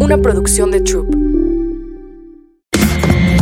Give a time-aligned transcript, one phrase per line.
[0.00, 1.14] una producción de Troop.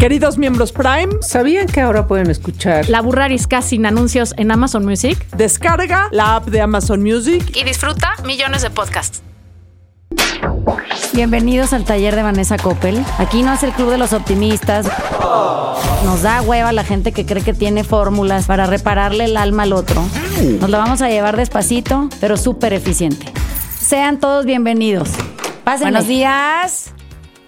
[0.01, 5.19] Queridos miembros Prime, ¿Sabían que ahora pueden escuchar La Burrarisca sin anuncios en Amazon Music
[5.37, 7.57] descarga la app de Amazon Music.
[7.57, 9.23] y disfruta millones de podcasts.
[11.13, 13.05] Bienvenidos al taller de Vanessa Coppel.
[13.19, 14.87] Aquí no es el club de los optimistas.
[16.05, 19.73] Nos da hueva la gente que cree que tiene fórmulas para repararle el alma al
[19.73, 20.03] otro.
[20.61, 23.27] Nos la vamos a llevar despacito, pero súper eficiente.
[23.81, 25.09] Sean todos bienvenidos.
[25.77, 26.93] Buenos días.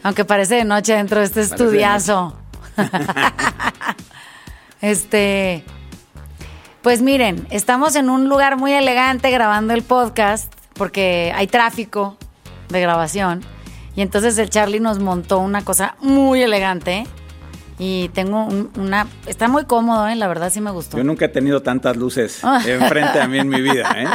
[0.03, 2.37] Aunque parece de noche dentro de este estudiazo.
[4.83, 5.65] este.
[6.83, 12.19] Pues miren, estamos en un lugar muy elegante grabando el podcast porque hay tráfico
[12.69, 13.43] de grabación.
[13.97, 17.07] Y entonces el Charlie nos montó una cosa muy elegante.
[17.79, 19.07] Y tengo un- una.
[19.27, 20.15] Está muy cómodo, ¿eh?
[20.15, 20.99] La verdad sí me gustó.
[20.99, 24.07] Yo nunca he tenido tantas luces enfrente a mí en mi vida, ¿eh?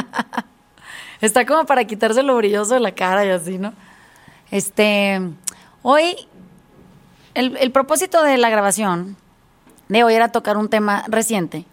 [1.20, 3.72] Está como para quitarse lo brilloso de la cara y así, ¿no?
[4.50, 5.20] Este,
[5.82, 6.16] hoy,
[7.34, 9.16] el, propósito de la grabación
[9.88, 11.64] de hoy era tocar un tema reciente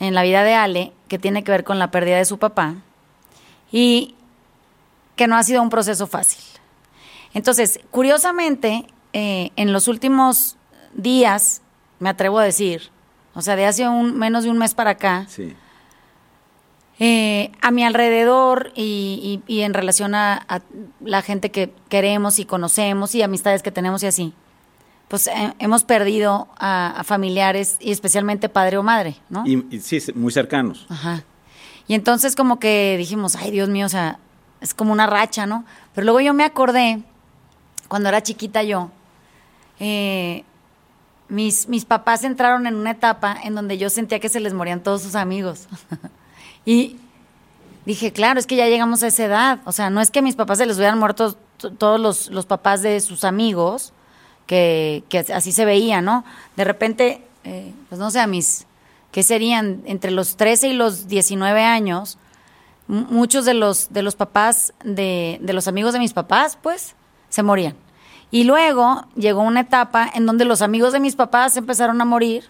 [0.00, 2.76] en la vida de Ale que tiene que ver con la pérdida de su papá
[3.70, 4.14] y
[5.16, 6.42] que no ha sido un proceso fácil.
[7.34, 10.56] Entonces, curiosamente, eh, en los últimos
[10.94, 11.62] días,
[11.98, 12.90] me atrevo a decir,
[13.34, 15.54] o sea, de hace un, menos de un mes para acá, Sí.
[16.98, 20.60] Eh, a mi alrededor y, y- y en relación a, a
[21.00, 24.34] la gente que queremos y conocemos y amistades que tenemos y así,
[25.08, 29.42] pues eh, hemos perdido a, a familiares y especialmente padre o madre, ¿no?
[29.46, 30.86] Y, y sí, muy cercanos.
[30.88, 31.24] Ajá.
[31.88, 34.18] Y entonces como que dijimos, ay Dios mío, o sea,
[34.60, 35.64] es como una racha, ¿no?
[35.94, 37.02] Pero luego yo me acordé,
[37.88, 38.90] cuando era chiquita yo,
[39.80, 40.44] eh,
[41.28, 44.80] mis, mis papás entraron en una etapa en donde yo sentía que se les morían
[44.82, 45.66] todos sus amigos.
[46.64, 46.96] y
[47.84, 49.60] dije, claro, es que ya llegamos a esa edad.
[49.64, 51.36] O sea, no es que a mis papás se les hubieran muerto
[51.78, 53.92] todos los, los papás de sus amigos,
[54.46, 56.24] que, que así se veía, ¿no?
[56.56, 58.66] De repente, eh, pues no sé, a mis,
[59.10, 59.82] ¿qué serían?
[59.86, 62.18] Entre los 13 y los 19 años,
[62.88, 66.94] muchos de los, de los papás, de, de los amigos de mis papás, pues,
[67.28, 67.76] se morían.
[68.30, 72.44] Y luego llegó una etapa en donde los amigos de mis papás empezaron a morir.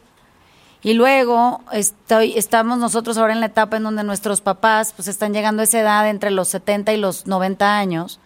[0.82, 5.32] Y luego estoy, estamos nosotros ahora en la etapa en donde nuestros papás pues están
[5.32, 8.18] llegando a esa edad entre los 70 y los 90 años,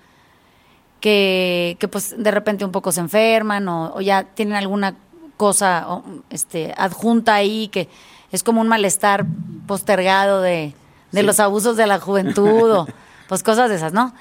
[1.00, 4.96] que, que pues de repente un poco se enferman o, o ya tienen alguna
[5.36, 7.88] cosa o, este, adjunta ahí que
[8.32, 9.26] es como un malestar
[9.66, 10.74] postergado de,
[11.12, 12.86] de los abusos de la juventud o
[13.28, 14.14] pues cosas de esas, ¿no?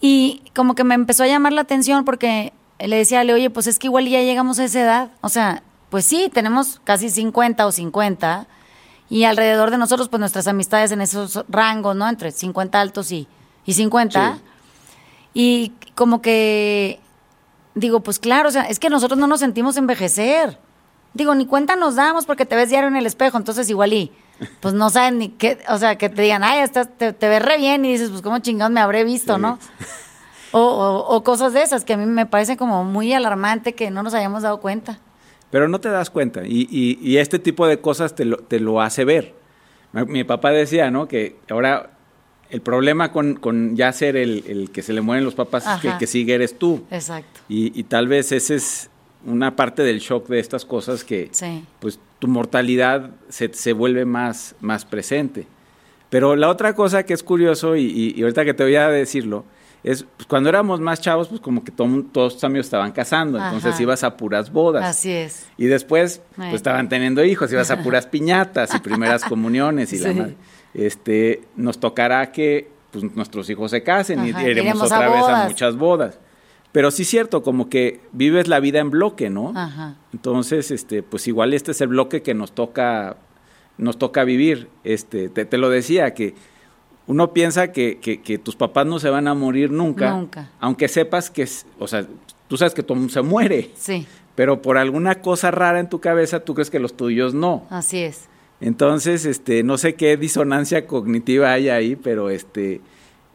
[0.00, 3.66] Y como que me empezó a llamar la atención porque le decía, Ale, oye, pues
[3.66, 5.10] es que igual ya llegamos a esa edad.
[5.20, 5.62] O sea,
[5.96, 8.46] pues sí, tenemos casi 50 o 50
[9.08, 12.06] y alrededor de nosotros, pues nuestras amistades en esos rangos, ¿no?
[12.06, 13.26] Entre 50 altos y,
[13.64, 14.34] y 50.
[14.34, 14.40] Sí.
[15.32, 17.00] Y como que
[17.74, 20.58] digo, pues claro, o sea, es que nosotros no nos sentimos envejecer.
[21.14, 24.12] Digo, ni cuenta nos damos porque te ves diario en el espejo, entonces igual y
[24.60, 27.40] pues no saben ni qué, o sea, que te digan, ay, estás, te, te ves
[27.40, 29.40] re bien y dices, pues cómo chingados me habré visto, Sí.
[29.40, 29.58] ¿no?
[30.52, 33.90] O, o- o cosas de esas que a mí me parece como muy alarmante que
[33.90, 34.98] no nos hayamos dado cuenta.
[35.56, 36.46] Pero no te das cuenta.
[36.46, 39.32] Y, y- y este tipo de cosas te lo, te lo hace ver.
[39.94, 41.08] Mi, mi papá decía, ¿no?
[41.08, 41.92] Que ahora
[42.50, 45.80] el problema con, con ya ser el, el que se le mueren los papás es
[45.80, 45.98] que el Ajá.
[45.98, 46.84] que sigue eres tú.
[46.90, 47.40] Exacto.
[47.48, 48.90] Y, y tal vez ese es
[49.24, 51.64] una parte del shock de estas cosas que Sí.
[51.80, 55.46] pues tu mortalidad se, se vuelve más, más presente.
[56.10, 58.88] Pero la otra cosa que es curioso, y, y- y ahorita que te voy a
[58.88, 59.46] decirlo,
[59.84, 63.38] es pues, cuando éramos más chavos, pues como que todo- todos tus amigos estaban casando,
[63.38, 63.82] entonces Ajá.
[63.82, 64.84] ibas a puras bodas.
[64.84, 65.46] Así es.
[65.56, 66.50] Y después, Bueno.
[66.50, 70.34] pues estaban teniendo hijos, ibas a puras piñatas y primeras comuniones y la madre.
[70.74, 75.24] Este, nos tocará que pues, nuestros hijos se casen Ajá, y iremos a otra vez
[75.28, 76.18] a muchas bodas.
[76.72, 79.52] Pero sí es cierto, como que vives la vida en bloque, ¿no?
[79.56, 79.96] Ajá.
[80.12, 83.16] Entonces, este, pues igual este es el bloque que nos toca,
[83.78, 84.68] nos toca vivir.
[84.84, 86.34] Este, te, te lo decía, que
[87.06, 90.10] uno piensa que, que- que tus papás no se van a morir nunca.
[90.10, 90.50] Nunca.
[90.60, 92.06] Aunque sepas que, o sea,
[92.48, 93.70] tú sabes que todo se muere.
[93.76, 97.64] Sí, Pero por alguna cosa rara en tu cabeza, tú crees que los tuyos no.
[97.70, 98.28] así es.
[98.60, 102.80] Entonces, este, no sé qué disonancia cognitiva hay ahí, pero este,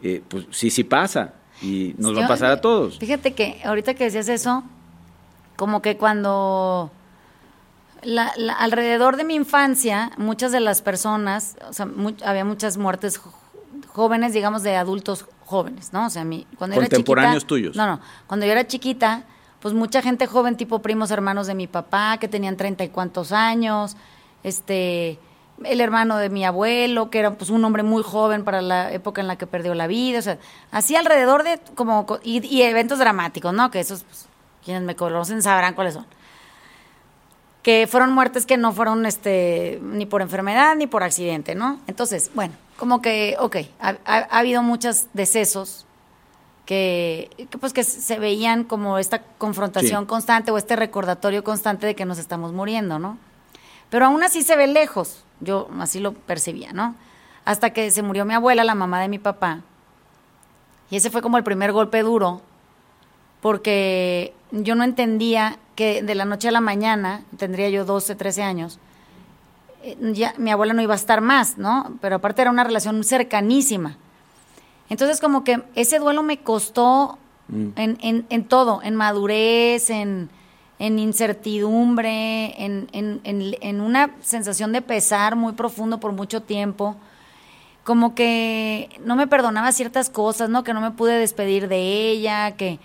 [0.02, 1.34] eh, pues sí, sí pasa.
[1.62, 2.98] Y nos va a pasar a todos.
[2.98, 4.64] Fíjate que ahorita que decías eso,
[5.56, 6.90] como que cuando
[8.02, 11.88] la- la- alrededor de mi infancia, muchas de las personas, o sea,
[12.24, 13.20] había muchas muertes
[13.92, 16.06] jóvenes, digamos, de adultos jóvenes, ¿no?
[16.06, 16.96] O sea, mi, cuando yo era chiquita.
[16.96, 17.76] Contemporáneos tuyos.
[17.76, 18.00] No, no.
[18.26, 19.24] Cuando yo era chiquita,
[19.60, 23.32] pues mucha gente joven, tipo primos hermanos de mi papá, que tenían treinta y cuantos
[23.32, 23.96] años,
[24.42, 25.18] este,
[25.64, 29.20] el hermano de mi abuelo, que era pues un hombre muy joven para la época
[29.20, 30.38] en la que perdió la vida, o sea,
[30.72, 33.70] así alrededor de como co- y, y eventos dramáticos, ¿no?
[33.70, 34.26] Que esos pues,
[34.64, 36.06] quienes me conocen sabrán cuáles son.
[37.62, 41.78] Que fueron muertes que no fueron este ni por enfermedad ni por accidente, ¿no?
[41.86, 45.86] Entonces, bueno, como que, ok, ha, ha- ha habido muchos decesos
[46.66, 50.06] que, que, pues que se veían como esta confrontación Sí.
[50.08, 53.18] constante o este recordatorio constante de que nos estamos muriendo, ¿no?
[53.88, 56.96] Pero aún así se ve lejos, yo así lo percibía, ¿no?
[57.44, 59.60] Hasta que se murió mi abuela, la mamá de mi papá,
[60.90, 62.42] y ese fue como el primer golpe duro,
[63.40, 68.42] porque yo no entendía que de la noche a la mañana, tendría yo 12, 13
[68.42, 68.80] años,
[70.12, 71.98] ya mi abuela no iba a estar más, ¿no?
[72.00, 73.96] Pero aparte era una relación cercanísima.
[74.88, 77.18] Entonces como que ese duelo me costó
[77.48, 77.68] Mm.
[77.76, 80.30] en, en- en todo, en madurez, en,
[80.78, 86.96] en incertidumbre, en, una sensación de pesar muy profundo por mucho tiempo.
[87.84, 90.62] Como que no me perdonaba ciertas cosas, ¿no?
[90.62, 92.78] Que no me pude despedir de ella, que...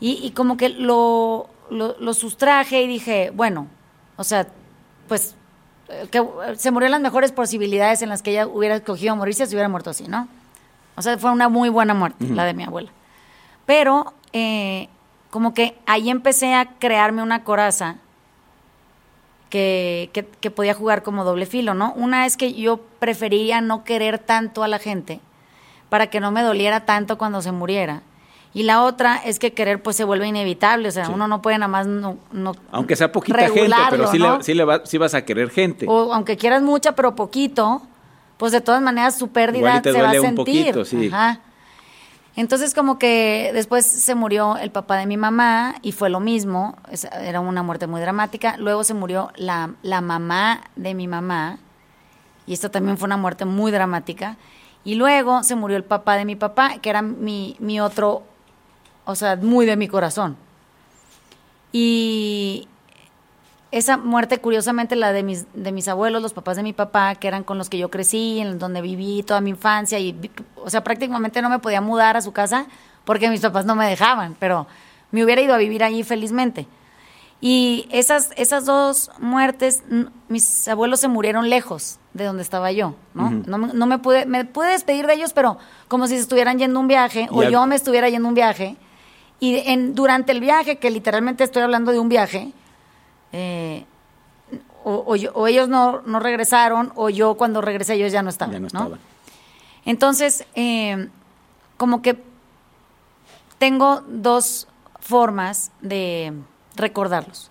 [0.00, 3.68] Y, y como que lo, lo, lo sustraje y dije, bueno,
[4.16, 4.48] o sea,
[5.08, 5.36] pues eh,
[6.10, 6.24] que
[6.56, 9.68] se murió en las mejores posibilidades en las que ella hubiera escogido morirse si hubiera
[9.68, 10.28] muerto así, ¿no?
[10.96, 12.90] O sea, fue una muy buena muerte, la de mi abuela.
[13.66, 14.88] Pero eh,
[15.30, 17.96] como que ahí empecé a crearme una coraza
[19.48, 21.92] que, que, que podía jugar como doble filo, ¿no?
[21.94, 25.20] Una es que yo prefería no querer tanto a la gente
[25.88, 28.02] para que no me doliera tanto cuando se muriera.
[28.52, 31.12] Y la otra es que querer pues se vuelve inevitable, o sea, Sí.
[31.14, 34.38] uno no puede nada más no, no Aunque sea poquita gente, pero sí, ¿no?
[34.38, 35.86] le, sí, le va- sí vas a querer gente.
[35.88, 37.82] O aunque quieras mucha, pero poquito,
[38.38, 40.66] pues de todas maneras su pérdida te se va a duele un sentir.
[40.74, 41.06] poquito, sí.
[41.12, 41.40] Ajá.
[42.36, 46.76] Entonces como que después se murió el papá de mi mamá y fue lo mismo,
[47.22, 48.56] era una muerte muy dramática.
[48.56, 51.58] Luego se murió la, la mamá de mi mamá
[52.46, 54.36] y esto también fue una muerte muy dramática.
[54.84, 58.22] Y luego se murió el papá de mi papá, que era mi, mi otro,
[59.04, 60.36] o sea, muy de mi corazón.
[61.72, 62.66] Y
[63.70, 67.28] esa muerte, curiosamente, la de mis, de mis abuelos, los papás de mi papá, que
[67.28, 70.82] eran con los que yo crecí, en donde viví toda mi infancia, y, o sea,
[70.82, 72.66] prácticamente no me podía mudar a su casa
[73.04, 74.66] porque mis papás no me dejaban, pero
[75.12, 76.66] me hubiera ido a vivir allí felizmente.
[77.40, 79.82] Y esas, esas dos muertes,
[80.28, 83.30] mis abuelos se murieron lejos de donde estaba yo, ¿no?
[83.46, 85.56] No, me- no me pude, me pude despedir de ellos, pero
[85.88, 88.76] como si se estuvieran yendo un viaje, o Y yo me estuviera yendo un viaje,
[89.40, 92.52] y en, durante el viaje, que literalmente estoy hablando de un viaje,
[93.32, 93.84] eh,
[94.84, 98.30] o, o yo- o ellos no, no regresaron, o yo cuando regresé ellos ya no
[98.30, 98.52] estaban.
[98.54, 98.80] ya no ¿no?
[98.84, 98.98] estaba.
[99.84, 101.08] Entonces, eh,
[101.76, 102.22] como que
[103.58, 104.68] tengo dos
[105.00, 106.32] formas de
[106.76, 107.50] recordarlos.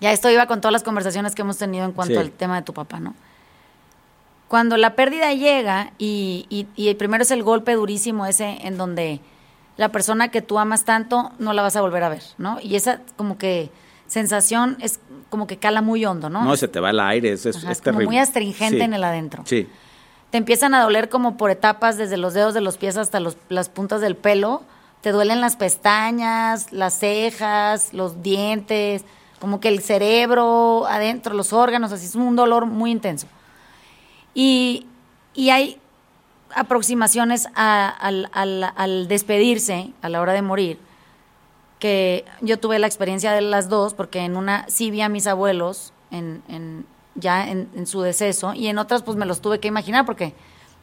[0.00, 2.20] Ya esto iba con todas las conversaciones que hemos tenido en cuanto Sí.
[2.20, 3.14] al tema de tu papá, ¿no?
[4.48, 8.76] Cuando la pérdida llega y, y, y el primero es el golpe durísimo ese en
[8.76, 9.20] donde
[9.76, 12.58] la persona que tú amas tanto no la vas a volver a ver, ¿no?
[12.62, 13.70] Y esa como que
[14.06, 15.00] sensación es
[15.30, 16.44] como que cala muy hondo, ¿no?
[16.44, 18.82] No, se te va el aire, es, Ajá, es como muy astringente Sí.
[18.82, 19.66] en el adentro Sí.
[20.30, 23.36] te empiezan a doler como por etapas, desde los dedos de los pies hasta los-
[23.48, 24.62] las puntas del pelo.
[25.00, 29.04] Te duelen las pestañas, las cejas, los dientes,
[29.40, 33.26] como que el cerebro, adentro, los órganos, así es un dolor muy intenso.
[34.34, 34.86] Y,
[35.34, 35.78] y hay
[36.54, 40.78] aproximaciones a- al, al- al despedirse a la hora de morir,
[41.78, 45.26] que yo tuve la experiencia de las dos, porque en una sí vi a mis
[45.26, 46.86] abuelos en, en-
[47.16, 50.34] ya en, en su deceso, y en otras pues me los tuve que imaginar, porque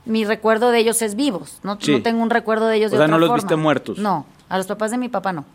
[0.05, 1.91] mi recuerdo de ellos es vivos, no, Sí.
[1.91, 3.43] no tengo un recuerdo de ellos O de sea, otra no los forma.
[3.43, 3.97] viste muertos.
[3.97, 5.45] No, a los papás de mi papá no.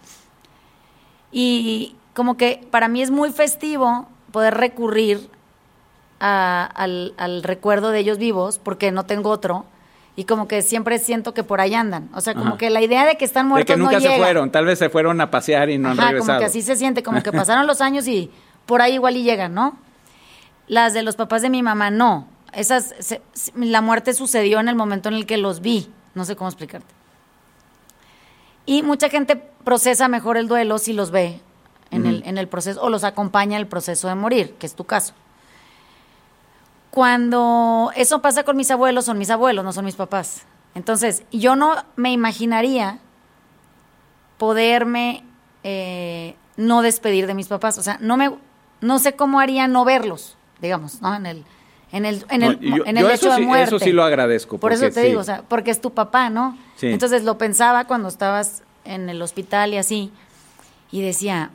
[1.33, 5.29] Y como que para mí es muy festivo poder recurrir
[6.21, 9.65] a- al, al recuerdo de ellos vivos, porque no tengo otro,
[10.17, 12.09] y como que siempre siento que por ahí andan.
[12.15, 12.57] O sea, como Ajá.
[12.59, 14.25] que la idea de que están De muertos que nunca no se llega.
[14.25, 16.27] fueron, tal vez se fueron a pasear y no han Ajá, regresado.
[16.29, 18.31] como que así se siente, como que pasaron los años y
[18.65, 19.77] por ahí igual y llegan, ¿no?
[20.69, 22.27] Las de los papás de mi mamá, no.
[22.53, 23.21] Esas, se-
[23.55, 25.89] la muerte sucedió en el momento en el que los vi.
[26.15, 26.87] No sé cómo explicarte.
[28.65, 31.41] Y mucha gente procesa mejor el duelo si los ve
[31.91, 34.75] en, el, en el proceso o los acompaña en el proceso de morir, que es
[34.75, 35.13] tu caso.
[37.01, 40.45] Cuando eso pasa con mis abuelos, son mis abuelos, no son mis papás.
[40.75, 43.01] Entonces, yo no me imaginaría
[44.39, 45.23] poderme
[45.63, 47.77] eh, no despedir de mis papás.
[47.77, 48.31] O sea, no me,
[48.81, 51.15] no sé cómo haría no verlos, digamos, ¿no?
[51.15, 51.45] En el,
[51.93, 53.65] en el, en No, el, yo- en yo el eso hecho sí- de muerte.
[53.77, 55.09] eso sí lo agradezco, Por eso te sí.
[55.09, 56.57] digo, o sea, porque es tu papá, ¿no?
[56.77, 56.87] Sí.
[56.87, 60.11] Entonces lo pensaba cuando estabas en el hospital y así,
[60.91, 61.51] y decía,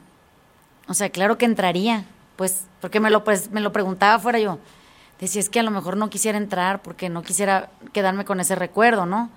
[0.88, 2.06] o sea, claro que entraría,
[2.36, 4.60] pues, porque me lo, pues, me lo preguntaba fuera yo.
[5.26, 8.56] Decía, es que a lo mejor no quisiera entrar porque no quisiera quedarme con ese
[8.56, 9.30] recuerdo, ¿no?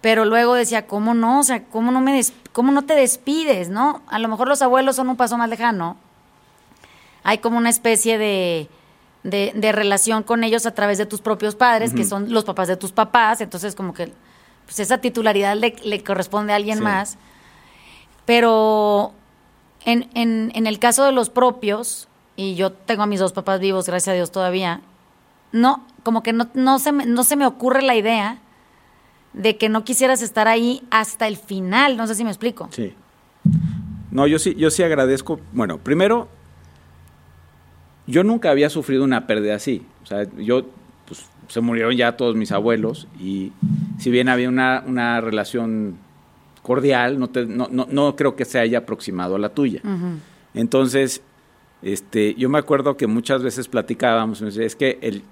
[0.00, 1.40] Pero luego decía, ¿cómo no?
[1.40, 4.02] O sea, ¿cómo no, me des- cómo no te despides, no?
[4.08, 5.96] A lo mejor los abuelos son un paso más lejano.
[7.24, 8.68] Hay como una especie de,
[9.22, 12.66] de, de relación con ellos a través de tus propios padres, que son los papás
[12.66, 13.40] de tus papás.
[13.40, 14.12] Entonces, como que
[14.64, 16.84] pues esa titularidad le, le corresponde a alguien Sí.
[16.84, 17.16] más.
[18.24, 19.12] Pero
[19.84, 23.60] en, en, en el caso de los propios, y yo tengo a mis dos papás
[23.60, 24.80] vivos, gracias a Dios todavía,
[25.52, 28.38] no, como que no, no, se, me, no se me ocurre la idea
[29.32, 32.68] de que no quisieras estar ahí hasta el final, no sé si me explico.
[32.72, 32.92] Sí.
[34.10, 35.40] No, yo sí, yo sí agradezco.
[35.52, 36.28] Bueno, primero,
[38.06, 39.82] yo nunca había sufrido una pérdida así.
[40.02, 40.66] O sea, yo,
[41.06, 43.52] pues, se murieron ya todos mis abuelos y
[43.98, 45.96] si bien había una, una relación
[46.62, 49.80] cordial, no, te- no, no, no creo que se haya aproximado a la tuya.
[50.54, 51.22] Entonces,
[51.82, 55.22] este, yo me acuerdo que muchas veces platicábamos, es que el,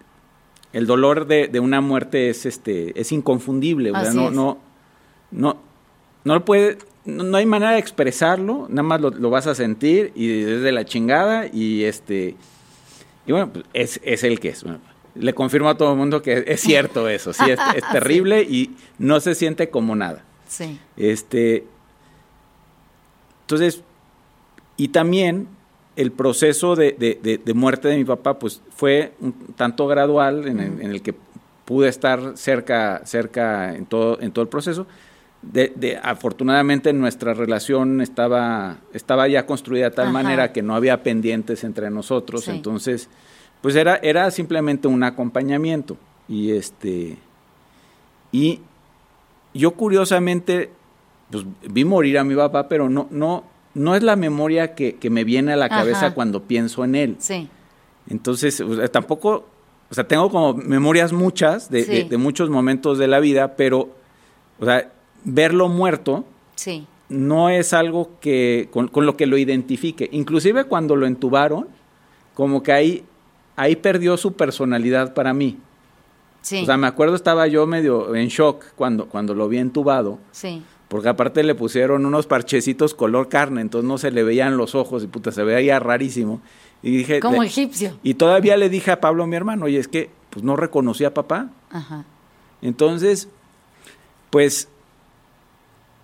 [0.73, 4.33] el dolor de, de una muerte es, este, es inconfundible, Así no, es.
[4.33, 4.59] no,
[5.31, 5.57] no,
[6.25, 9.55] no lo puede, no, no hay manera de expresarlo, nada más lo, lo vas a
[9.55, 12.37] sentir y es de la chingada y este,
[13.27, 14.63] y bueno, pues, es, es el que es.
[14.63, 14.81] Bueno,
[15.15, 18.77] le confirmo a todo el mundo que es cierto eso, sí, es, es terrible y
[18.99, 20.25] no se siente como nada.
[20.47, 20.79] Sí.
[20.97, 21.65] Este,
[23.43, 23.83] entonces,
[24.77, 25.49] y también
[25.97, 30.61] el proceso de, de- de- muerte de mi papá, pues fue un tanto gradual en
[30.61, 31.15] el, en el que
[31.65, 34.87] pude estar cerca, cerca en todo, en todo el proceso.
[35.43, 40.13] De, de- afortunadamente nuestra relación estaba, estaba ya construida de tal Ajá.
[40.13, 42.51] manera que no había pendientes entre nosotros, Sí.
[42.51, 43.09] entonces,
[43.63, 45.97] pues era, era simplemente un acompañamiento.
[46.29, 47.17] Y este,
[48.33, 48.61] y
[49.55, 50.71] yo curiosamente,
[51.31, 53.45] pues vi morir a mi papá, pero no, no,
[53.81, 56.15] no es la memoria que, que me viene a la cabeza Ajá.
[56.15, 57.17] cuando pienso en él.
[57.19, 57.49] Sí.
[58.09, 59.47] Entonces, o sea, tampoco,
[59.91, 61.91] o sea, tengo como memorias muchas de, Sí.
[61.91, 63.89] de- de muchos momentos de la vida, pero,
[64.59, 64.91] o sea,
[65.25, 66.87] verlo muerto Sí.
[67.09, 70.09] no es algo que con, con lo que lo identifique.
[70.13, 71.69] Inclusive cuando lo entubaron,
[72.35, 73.05] como que ahí,
[73.57, 75.59] ahí perdió su personalidad para mí.
[76.43, 76.63] Sí.
[76.63, 80.63] O sea, me acuerdo estaba yo medio en shock cuando, cuando lo vi entubado, sí.
[80.91, 85.03] Porque aparte le pusieron unos parchecitos color carne, entonces no se le veían los ojos
[85.03, 86.43] y puta, se veía rarísimo.
[86.83, 87.97] Y dije, Como le- egipcio.
[88.03, 91.15] y todavía le dije a Pablo, mi hermano, oye, es que pues no reconocí a
[91.15, 91.51] papá.
[91.71, 92.05] Ajá.
[92.61, 93.29] Entonces,
[94.31, 94.69] pues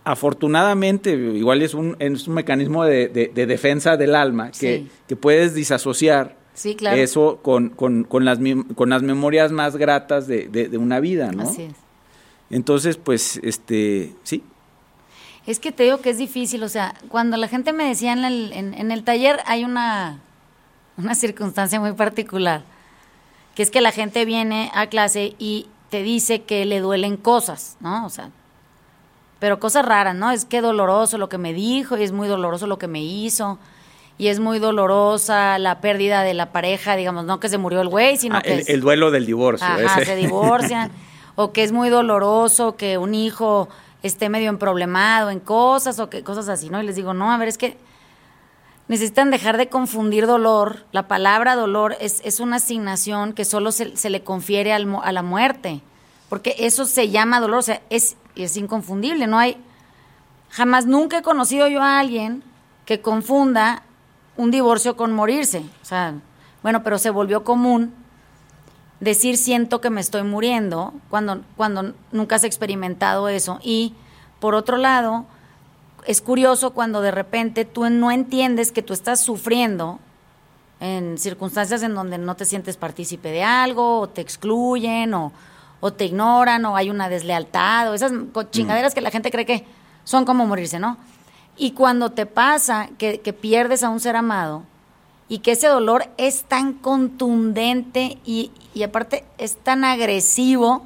[0.05, 4.88] afortunadamente, igual es un, es un mecanismo de, de- de defensa del alma que, Sí.
[5.09, 6.97] que puedes disasociar Sí, claro.
[6.97, 8.38] eso con, con- con las,
[8.76, 11.43] con las memorias más gratas de, de- de una vida, ¿no?
[11.43, 11.75] Así es.
[12.50, 14.45] Entonces, pues, este, sí,
[15.47, 18.25] Es que te digo que es difícil, o sea, cuando la gente me decía en
[18.25, 20.19] el, en, en el taller hay una,
[20.97, 22.62] una circunstancia muy particular,
[23.55, 27.76] que es que la gente viene a clase y te dice que le duelen cosas,
[27.81, 28.05] ¿no?
[28.05, 28.31] O sea,
[29.38, 30.31] pero cosas raras, ¿no?
[30.33, 33.59] Es que doloroso lo que me dijo y es muy doloroso lo que me hizo
[34.19, 37.88] y es muy dolorosa la pérdida de la pareja, digamos, no que se murió el
[37.88, 39.67] güey, sino Ah, que el, es- el duelo del divorcio.
[39.67, 40.07] Ajá, ese.
[40.07, 40.91] se divorcian.
[41.37, 43.69] o que es muy doloroso que un hijo
[44.07, 46.83] esté medio emproblemado en cosas o que cosas así, ¿no?
[46.83, 47.77] Y les digo, no, a ver, es que
[48.89, 50.85] necesitan dejar de confundir dolor.
[50.93, 55.13] La palabra dolor es, es una asignación que solo se, se le confiere al a
[55.13, 55.83] la muerte,
[56.29, 59.57] porque eso se llama dolor, o sea, es, es inconfundible, no hay...
[60.51, 62.43] Jamás nunca he conocido yo a alguien
[62.87, 63.83] que confunda
[64.37, 65.65] un divorcio con morirse.
[65.83, 66.15] O sea,
[66.63, 67.93] bueno, pero se volvió común
[69.00, 73.59] decir siento que me estoy muriendo cuando, cuando nunca has experimentado eso.
[73.62, 73.95] Y
[74.41, 75.26] por otro lado,
[76.07, 79.99] es curioso cuando de repente tú no entiendes que tú estás sufriendo
[80.81, 85.33] en circunstancias en donde no te sientes partícipe de algo, o te excluyen, o,
[85.81, 89.47] o te ignoran, o hay una deslealtad, o esas co- chingaderas que la gente cree
[89.47, 89.65] que
[90.05, 90.99] son como morirse, ¿no?
[91.57, 94.65] Y cuando te pasa que, que pierdes a un ser amado
[95.29, 100.85] y que ese dolor es tan contundente y, y aparte es tan agresivo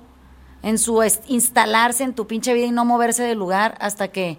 [0.62, 4.38] en su instalarse en tu pinche vida y no moverse del lugar hasta que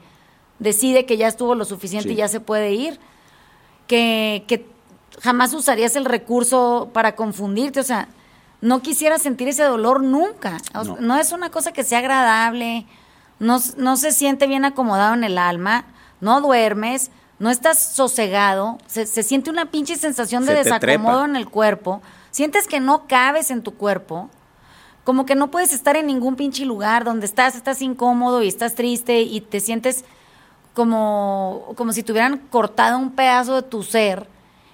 [0.59, 2.13] decide que ya estuvo lo suficiente Sí.
[2.13, 2.97] y ya se puede ir,
[3.87, 4.65] que, que
[5.21, 8.07] jamás usarías el recurso para confundirte, o sea,
[8.61, 11.01] no quisieras sentir ese dolor nunca, O sea, No.
[11.01, 12.85] no es una cosa que sea agradable,
[13.39, 15.85] no, no se siente bien acomodado en el alma,
[16.21, 21.35] no duermes, no estás sosegado, se, se siente una pinche sensación de Se desacomodo en
[21.35, 22.01] el cuerpo,
[22.31, 24.29] sientes que no cabes en tu cuerpo,
[25.03, 28.75] como que no puedes estar en ningún pinche lugar donde estás, estás incómodo y estás
[28.75, 30.05] triste y te sientes
[30.73, 34.27] como, como si te hubieran cortado un pedazo de tu ser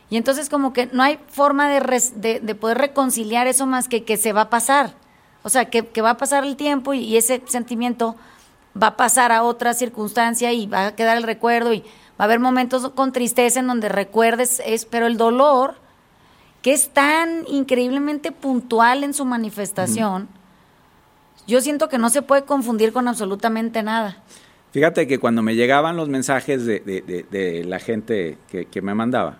[0.09, 3.87] Y entonces como que no hay forma de, res- de, de poder reconciliar eso más
[3.87, 4.93] que que se va a pasar.
[5.43, 8.15] O sea, que, que va a pasar el tiempo y, y ese sentimiento
[8.81, 11.85] va a pasar a otra circunstancia y va a quedar el recuerdo y va
[12.19, 15.75] a haber momentos con tristeza en donde recuerdes, es, pero el dolor,
[16.67, 20.27] que es tan increíblemente puntual en su manifestación,
[21.47, 24.21] yo siento que no se puede confundir con absolutamente nada.
[24.73, 28.81] Fíjate que cuando me llegaban los mensajes de, de- de- de la gente que, que
[28.81, 29.37] me mandaba,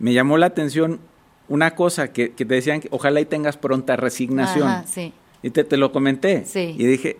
[0.00, 0.98] me llamó la atención
[1.46, 4.66] una cosa que, que te decían que ojalá y tengas pronta resignación.
[4.66, 5.12] Ajá, sí.
[5.44, 6.44] Y te, te lo comenté.
[6.44, 6.74] Sí.
[6.76, 7.18] Y dije,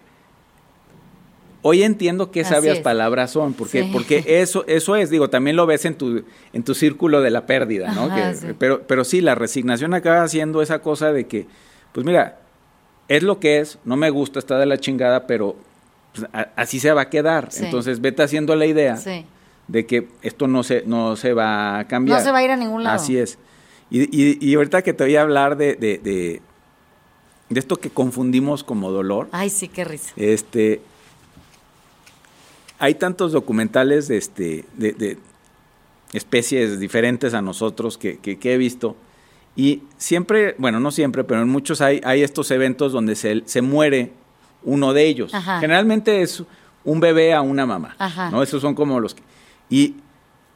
[1.67, 3.91] hoy entiendo qué sabias palabras son, porque, Sí.
[3.93, 7.45] porque eso, eso es, digo, también lo ves en tu, en tu círculo de la
[7.47, 8.05] pérdida, ¿no?
[8.05, 8.47] Ajá, Que- sí.
[8.59, 11.47] pero, pero sí, la resignación acaba siendo esa cosa de que,
[11.93, 12.39] pues mira,
[13.09, 15.57] es lo que es, no me gusta, está de la chingada, pero
[16.15, 17.51] pues, a- así se va a quedar.
[17.53, 17.65] Sí.
[17.65, 18.97] Entonces vete haciendo la idea
[19.69, 22.19] de que esto no se, no se va a cambiar.
[22.19, 22.95] No se va a ir a ningún lado.
[22.97, 23.39] Así es.
[23.91, 26.41] Y, y- y ahorita que te voy a hablar de, de, de,
[27.49, 30.13] de esto que confundimos como dolor, Ay, sí, qué risa.
[30.17, 30.81] este,
[32.79, 35.19] hay tantos documentales de, este, de, de
[36.13, 38.97] especies diferentes a nosotros que, que- que he visto.
[39.57, 43.63] Y siempre, bueno, no siempre, pero en muchos hay, hay estos eventos donde se, se
[43.63, 44.13] muere
[44.63, 45.33] uno de ellos.
[45.35, 45.61] Ajá.
[45.61, 46.43] Generalmente es
[46.85, 47.97] un bebé a una mamá.
[47.99, 48.31] Ajá.
[48.31, 48.43] ¿no?
[48.43, 49.23] Esos son como los que...
[49.71, 49.95] Y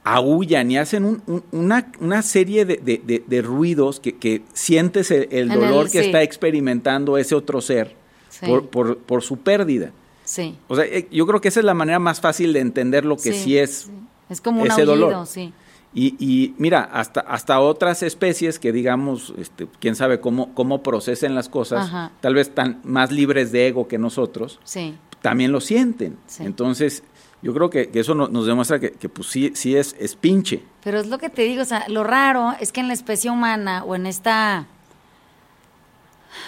[0.04, 4.42] aullan y hacen un- un- una, una serie de, de- de- de ruidos que, que
[4.52, 6.06] sientes el, el En el- dolor que sí.
[6.06, 7.94] está experimentando ese otro ser
[8.28, 8.46] Sí.
[8.46, 9.90] por, por, por su pérdida.
[10.30, 10.56] Sí.
[10.68, 13.16] O sea, eh, yo creo que esa es la manera más fácil de entender lo
[13.16, 13.78] que sí, es.
[13.86, 13.90] sí.
[14.28, 15.26] Es como un ese aullido, dolor.
[15.26, 15.52] sí.
[15.92, 21.34] Y, y mira, hasta, hasta otras especies que digamos, este, quién sabe cómo, cómo procesen
[21.34, 22.12] las cosas, Ajá.
[22.20, 24.94] tal vez tan más libres de ego que nosotros, Sí.
[25.20, 26.16] también lo sienten.
[26.28, 26.44] Sí.
[26.44, 27.02] Entonces,
[27.42, 30.14] yo creo que, que eso no- nos demuestra que, que, pues sí, sí es, es
[30.14, 30.62] pinche.
[30.84, 33.28] Pero es lo que te digo, o sea, lo raro es que en la especie
[33.32, 34.68] humana o en esta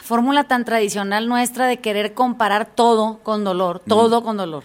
[0.02, 4.64] fórmula tan tradicional nuestra de querer comparar todo con dolor, todo con dolor.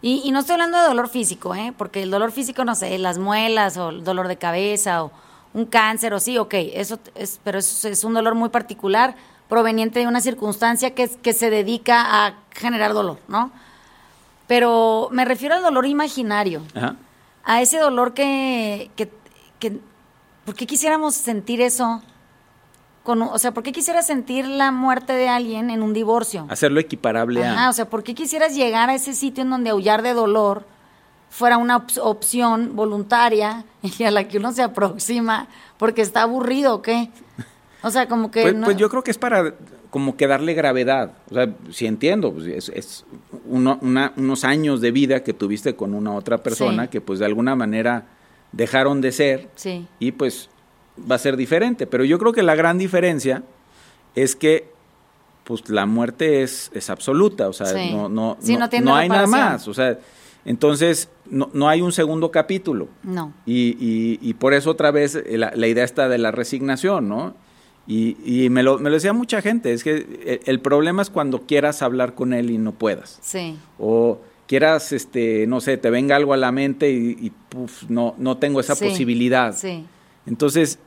[0.00, 1.72] Y, y no estoy hablando de dolor físico, ¿eh?
[1.76, 5.10] porque el dolor físico, no sé, las muelas o el dolor de cabeza o
[5.54, 9.16] un cáncer o sí, ok, eso es, pero eso es un dolor muy particular
[9.48, 13.50] proveniente de una circunstancia que, que se dedica a generar dolor, ¿no?
[14.46, 16.96] Pero me refiero al dolor imaginario Ajá.
[17.44, 19.10] a ese dolor que, que,
[19.58, 19.78] que-
[20.44, 22.02] ¿por qué quisiéramos sentir eso?
[23.08, 26.44] Con, o sea, ¿por qué quisieras sentir la muerte de alguien en un divorcio?
[26.50, 27.70] Hacerlo equiparable Ajá, a...
[27.70, 30.66] o sea, ¿por qué quisieras llegar a ese sitio en donde aullar de dolor
[31.30, 33.64] fuera una op- opción voluntaria
[33.98, 37.08] y a la que uno se aproxima porque está aburrido o qué?
[37.82, 39.54] O sea, como que Pues, no- pues yo creo que es para
[39.88, 41.12] como que darle gravedad.
[41.30, 43.06] O sea, si entiendo, pues es, es
[43.46, 46.88] uno- una- unos años de vida que tuviste con una otra persona Sí.
[46.90, 48.04] que pues de alguna manera
[48.52, 50.50] dejaron de ser Sí, y pues
[51.10, 51.86] va a ser diferente.
[51.86, 53.42] Pero yo creo que la gran diferencia
[54.14, 54.68] es que
[55.44, 57.90] pues la muerte es, es absoluta, o sea, Sí.
[57.90, 59.66] no, no, Sí, no tiene hay nada más.
[59.66, 59.98] O sea,
[60.44, 62.88] entonces no, no hay un segundo capítulo.
[63.02, 63.32] no.
[63.46, 67.08] Y, y- y por eso otra vez eh, la, la idea está de la resignación,
[67.08, 67.34] ¿no?
[67.86, 71.08] Y, y me, lo, me lo decía mucha gente, es que el, el problema es
[71.08, 73.18] cuando quieras hablar con él y no puedas.
[73.22, 77.84] Sí, O quieras, este, no sé, te venga algo a la mente y, y, puf,
[77.88, 79.54] no, no tengo esa Sí, posibilidad.
[79.56, 79.86] sí.
[80.26, 80.78] Entonces,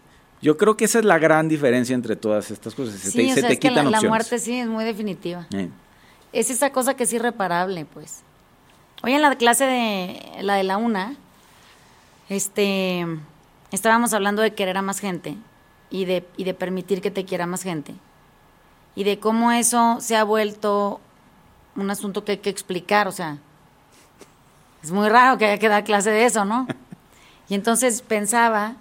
[0.42, 2.96] yo creo que esa es la gran diferencia entre todas estas cosas.
[2.96, 4.68] Se Sí, te, o se sea, te es que la, quitan la muerte sí es
[4.68, 5.48] muy definitiva.
[5.52, 5.70] Eh.
[6.34, 8.22] es esa cosa que es irreparable, pues.
[9.04, 11.16] Hoy en la clase de la de la una,
[12.30, 13.06] este,
[13.72, 15.36] estábamos hablando de querer a más gente
[15.90, 17.94] y de, y de permitir que te quiera más gente.
[18.96, 21.00] Y de cómo eso se ha vuelto
[21.76, 23.38] un asunto que hay que explicar, o sea,
[24.84, 26.68] es muy raro que haya que dar clase de eso, ¿no?
[27.50, 28.76] Y entonces pensaba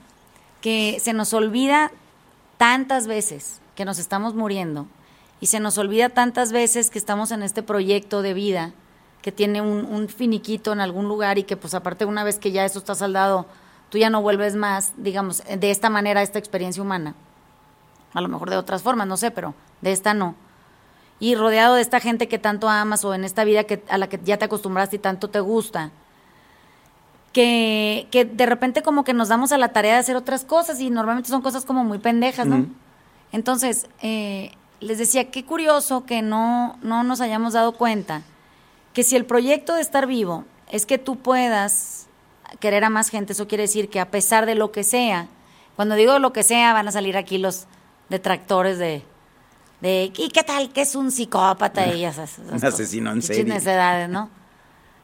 [0.61, 1.91] que se nos olvida
[2.57, 4.87] tantas veces que nos estamos muriendo
[5.41, 8.73] y se nos olvida tantas veces que estamos en este proyecto de vida
[9.23, 12.65] que tiene un, finiquito en algún lugar y que pues aparte una vez que ya
[12.65, 13.47] eso está saldado,
[13.91, 17.15] tú ya no vuelves más, digamos, de esta manera esta experiencia humana.
[18.15, 20.35] A lo mejor de otras formas, no sé, pero de esta no.
[21.19, 24.09] Y rodeado de esta gente que tanto amas o en esta vida que, a la
[24.09, 25.91] que ya te acostumbraste y tanto te gusta,
[27.33, 30.81] que, que de repente como que nos damos a la tarea de hacer otras cosas
[30.81, 32.67] y normalmente son cosas como muy pendejas, ¿no?
[33.33, 38.23] Entonces, eh, les decía, qué curioso que no, no nos hayamos dado cuenta
[38.93, 42.09] que si el proyecto de estar vivo es que tú puedas
[42.59, 45.29] querer a más gente, eso quiere decir que a pesar de lo que sea,
[45.77, 47.67] cuando digo lo que sea, van a salir aquí los
[48.09, 49.05] detractores de,
[49.81, 51.95] de ¿y qué tal que es un psicópata?
[51.95, 53.45] Y esas, esas Un asesino en serie.
[53.45, 54.29] necedades, ¿no?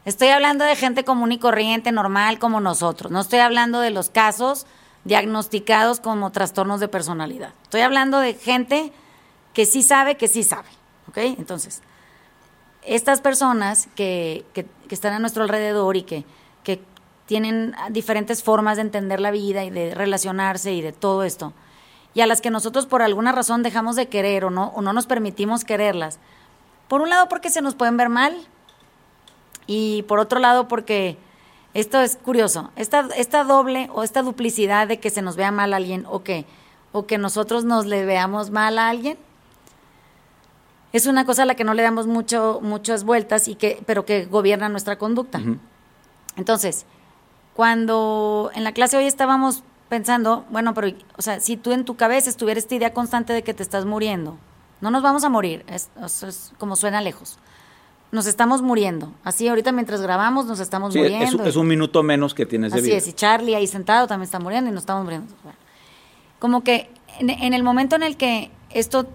[0.07, 3.11] Estoy hablando de gente común y corriente, normal como nosotros.
[3.11, 4.65] No estoy hablando de los casos
[5.03, 7.51] diagnosticados como trastornos de personalidad.
[7.63, 8.93] Estoy hablando de gente
[9.53, 10.69] que sí sabe, que sí sabe.
[11.09, 11.17] ¿Ok?
[11.17, 11.81] Entonces,
[12.83, 16.23] estas personas que, que- que están a nuestro alrededor y que,
[16.63, 16.81] que
[17.25, 21.51] tienen diferentes formas de entender la vida y de relacionarse y de todo esto,
[22.13, 24.93] y a las que nosotros por alguna razón dejamos de querer o no, o no
[24.93, 26.17] nos permitimos quererlas,
[26.87, 28.37] por un lado porque se nos pueden ver mal
[29.67, 31.17] y por otro lado porque
[31.73, 35.73] esto es curioso, esta, esta doble o esta duplicidad de que se nos vea mal
[35.73, 36.45] a alguien o que,
[36.91, 39.17] o que nosotros nos le veamos mal a alguien,
[40.93, 44.05] es una cosa a la que no le damos mucho, muchas vueltas, y que, pero
[44.05, 45.41] que gobierna nuestra conducta.
[46.37, 46.85] Entonces,
[47.53, 51.95] cuando en la clase hoy estábamos pensando, bueno, pero, o sea, si tú en tu
[51.95, 54.37] cabeza estuviera esta idea constante de que te estás muriendo,
[54.81, 55.89] no nos vamos a morir, es,
[56.23, 57.37] es como suena lejos.
[58.11, 59.11] Nos estamos muriendo.
[59.23, 61.43] Así, ahorita mientras grabamos, nos estamos Sí, es, muriendo.
[61.45, 62.97] es un minuto menos que tienes de Así vida.
[62.97, 65.33] es, y Charlie ahí sentado también está muriendo y nos estamos muriendo.
[65.43, 65.57] Bueno,
[66.39, 66.89] como que
[67.19, 69.07] en, en el momento en el que esto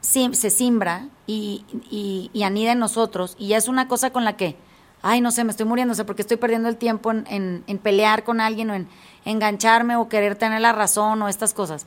[0.00, 4.24] sim- se simbra y, y- y anida en nosotros, y ya es una cosa con
[4.24, 4.56] la que,
[5.02, 7.62] ay, no sé, me estoy muriendo, o sea, porque estoy perdiendo el tiempo en, en-
[7.68, 8.88] en pelear con alguien o en
[9.24, 11.86] engancharme o querer tener la razón o estas cosas.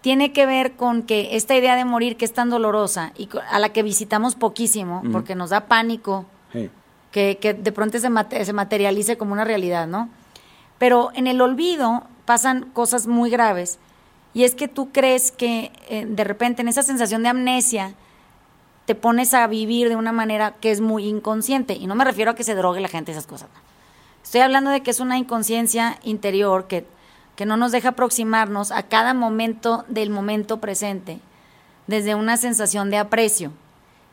[0.00, 3.58] Tiene que ver con que esta idea de morir que es tan dolorosa y a
[3.58, 6.24] la que visitamos poquísimo, porque nos da pánico,
[7.12, 10.08] que, que de pronto se, mate- se materialice como una realidad, ¿no?
[10.78, 13.78] Pero en el olvido pasan cosas muy graves
[14.32, 17.92] y es que tú crees que eh, de repente en esa sensación de amnesia
[18.86, 22.30] te pones a vivir de una manera que es muy inconsciente y no me refiero
[22.30, 23.48] a que se drogue la gente esas cosas.
[23.52, 23.60] no.
[24.22, 26.86] Estoy hablando de que es una inconsciencia interior que,
[27.36, 31.20] que no nos deja aproximarnos a cada momento del momento presente
[31.86, 33.52] desde una sensación de aprecio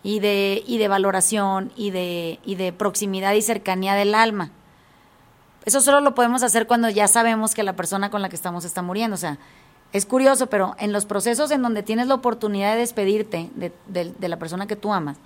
[0.03, 4.51] y de, y de valoración y de, y de proximidad y cercanía del alma.
[5.65, 8.63] Eso solo lo podemos hacer cuando ya sabemos que la persona con la que estamos
[8.63, 9.15] está muriendo.
[9.15, 9.37] O sea,
[9.93, 14.37] es curioso, pero en los procesos en donde tienes la oportunidad de despedirte de, la
[14.37, 15.17] persona que tú amas,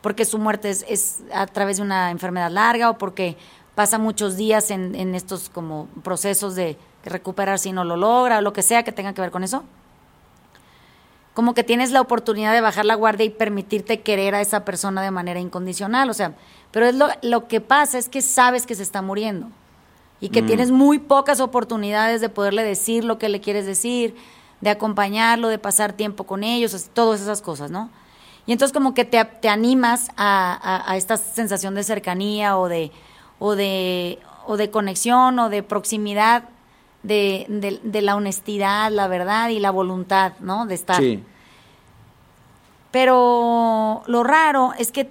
[0.00, 3.36] porque su muerte es, es a través de una enfermedad larga o porque
[3.74, 8.40] pasa muchos días en, en estos como procesos de recuperarse y no lo logra o
[8.42, 9.62] lo que sea que tenga que ver con eso,
[11.34, 15.00] como que tienes la oportunidad de bajar la guardia y permitirte querer a esa persona
[15.02, 16.34] de manera incondicional, o sea,
[16.70, 19.48] pero es lo, lo que pasa es que sabes que se está muriendo
[20.20, 24.14] y que tienes muy pocas oportunidades de poderle decir lo que le quieres decir,
[24.60, 27.90] de acompañarlo, de pasar tiempo con ellos, así, todas esas cosas, ¿no?
[28.46, 32.68] Y entonces como que te, te animas a, a- a esta sensación de cercanía o
[32.68, 32.92] de,
[33.40, 36.44] o de, o de conexión o de proximidad
[37.02, 40.66] de, de- de la honestidad, la verdad y la voluntad, ¿no?
[40.66, 40.98] De estar.
[41.00, 41.22] Sí.
[42.90, 45.10] Pero lo raro es que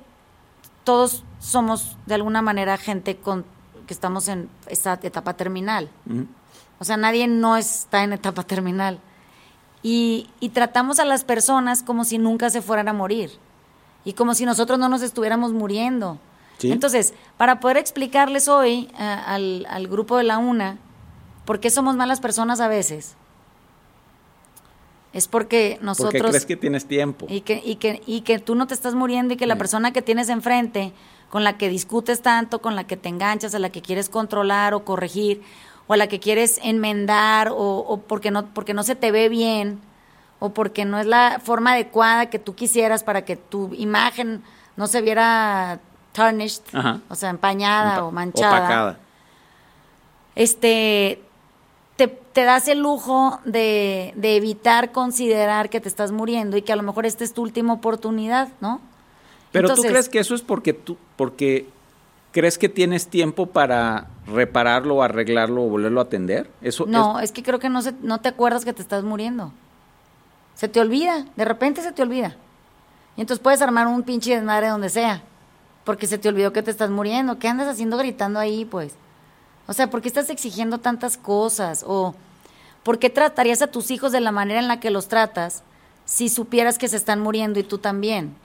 [0.84, 3.46] todos somos de alguna manera gente con
[3.88, 5.90] que estamos en esa etapa terminal.
[6.80, 9.00] O sea, nadie no está en etapa terminal.
[9.84, 13.32] Y, y tratamos a las personas como si nunca se fueran a morir.
[14.06, 16.20] Y como si nosotros no nos estuviéramos muriendo.
[16.60, 16.72] Sí.
[16.72, 20.78] Entonces, para poder explicarles hoy eh, al, al grupo de la UNA
[21.46, 23.16] por qué somos malas personas a veces,
[25.14, 26.14] es porque nosotros...
[26.14, 27.26] Porque crees que tienes tiempo.
[27.30, 29.92] Y que, y, que, y que tú no te estás muriendo y que la persona
[29.92, 30.94] que tienes enfrente,
[31.30, 34.74] con la que discutes tanto, con la que te enganchas, a la que quieres controlar
[34.74, 35.42] o corregir,
[35.88, 39.28] o a la que quieres enmendar, o, o porque, no, porque no se te ve
[39.28, 39.82] bien,
[40.40, 44.42] o porque no es la forma adecuada que tú quisieras para que tu imagen
[44.78, 45.80] no se viera
[46.14, 47.00] tarnished, Ajá.
[47.10, 49.00] o sea, empañada Empa- o manchada Opacada.
[50.36, 51.22] este
[52.08, 56.74] te, te das el lujo de, de evitar considerar que te estás muriendo y que
[56.74, 58.82] a lo mejor esta es tu última oportunidad, ¿no?
[59.52, 61.68] Pero tú Entonces- crees que eso es porque tú, porque
[62.32, 66.50] crees que tienes tiempo para repararlo, arreglarlo o volverlo a atender.
[66.62, 69.04] Eso No, es- es que creo que no, se, no te acuerdas que te estás
[69.04, 69.52] muriendo.
[70.56, 72.36] Se te olvida, de repente se te olvida.
[73.18, 75.22] Y entonces puedes armar un pinche desmadre donde sea,
[75.84, 77.38] porque se te olvidó que te estás muriendo.
[77.40, 78.94] ¿Qué andas haciendo gritando ahí, pues?
[79.68, 81.84] O sea, ¿por qué estás exigiendo tantas cosas?
[81.88, 82.14] ¿O
[82.84, 85.64] por qué tratarías a tus hijos de la manera en la que los tratas
[86.06, 88.36] si supieras que se están muriendo y tú también?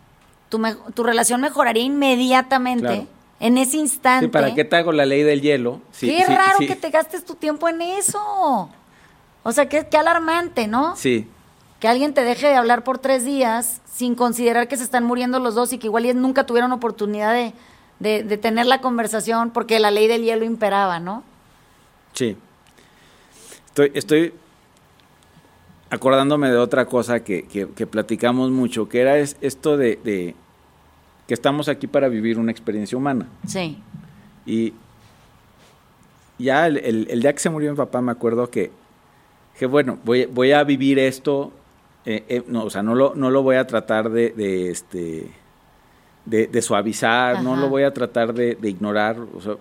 [0.49, 0.61] Tu,
[0.95, 3.07] tu relación mejoraría inmediatamente, Claro.
[3.41, 4.27] en ese instante.
[4.27, 5.81] Sí, ¿para qué te hago la ley del hielo?
[5.93, 8.71] Sí, Qué sí, raro que te gastes tu tiempo en eso.
[9.43, 10.97] O sea, qué, qué alarmante, ¿no?
[10.97, 11.29] Sí,
[11.81, 15.39] Que alguien te deje de hablar por tres días sin considerar que se están muriendo
[15.41, 17.53] los dos y que igual nunca tuvieron oportunidad de,
[18.01, 21.23] de- de tener la conversación porque la ley del hielo imperaba, ¿no?
[22.13, 22.37] sí.
[23.69, 24.33] Estoy, estoy
[25.91, 30.35] acordándome de otra cosa que, que- que platicamos mucho, que era es- esto de, de
[31.29, 33.27] que estamos aquí para vivir una experiencia humana.
[33.47, 33.79] Sí.
[34.47, 34.73] Y
[36.39, 38.71] ya el, el- el día que se murió mi papá, me acuerdo que,
[39.59, 41.53] que bueno, voy, voy a vivir esto,
[42.05, 45.31] eh, eh, no, o sea, no lo, no lo voy a tratar de, de, este,
[46.27, 49.55] de, de suavizar, no lo voy a tratar de, de ignorar, o sea,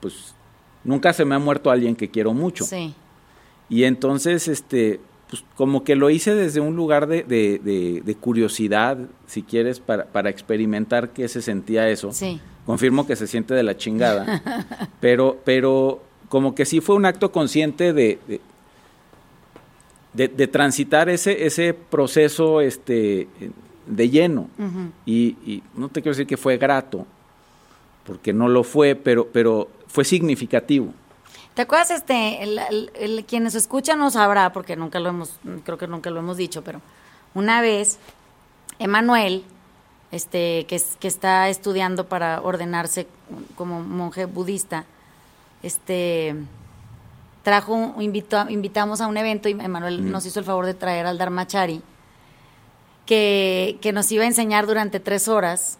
[0.00, 0.34] pues
[0.84, 2.64] nunca se me ha muerto alguien que quiero mucho.
[2.64, 2.94] Sí.
[3.68, 9.42] Y entonces, este, pues como que lo hice desde un lugar de, de- curiosidad, si
[9.42, 12.12] quieres, para, para experimentar qué se sentía eso.
[12.12, 12.40] Sí.
[12.66, 14.88] Confirmo que se siente de la chingada.
[15.00, 18.40] pero, pero como que sí fue un acto consciente de, de,
[20.12, 23.28] de- de transitar ese, ese proceso este,
[23.86, 24.48] de lleno.
[25.06, 27.06] Y, y no te quiero decir que fue grato,
[28.04, 30.92] porque no lo fue, pero, pero fue significativo.
[31.54, 35.76] ¿Te acuerdas, este, el, el- el- quienes escuchan no sabrá, porque nunca lo hemos, creo
[35.78, 36.80] que nunca lo hemos dicho, pero
[37.34, 37.98] una vez,
[38.78, 39.44] Emanuel,
[40.12, 43.06] este, que, que está estudiando para ordenarse
[43.54, 44.84] como monje budista,
[45.62, 46.34] este,
[47.42, 51.18] trajo, invitó, invitamos a un evento y Emanuel nos hizo el favor de traer al
[51.18, 51.82] Dharmachari,
[53.06, 55.78] que, que nos iba a enseñar durante tres horas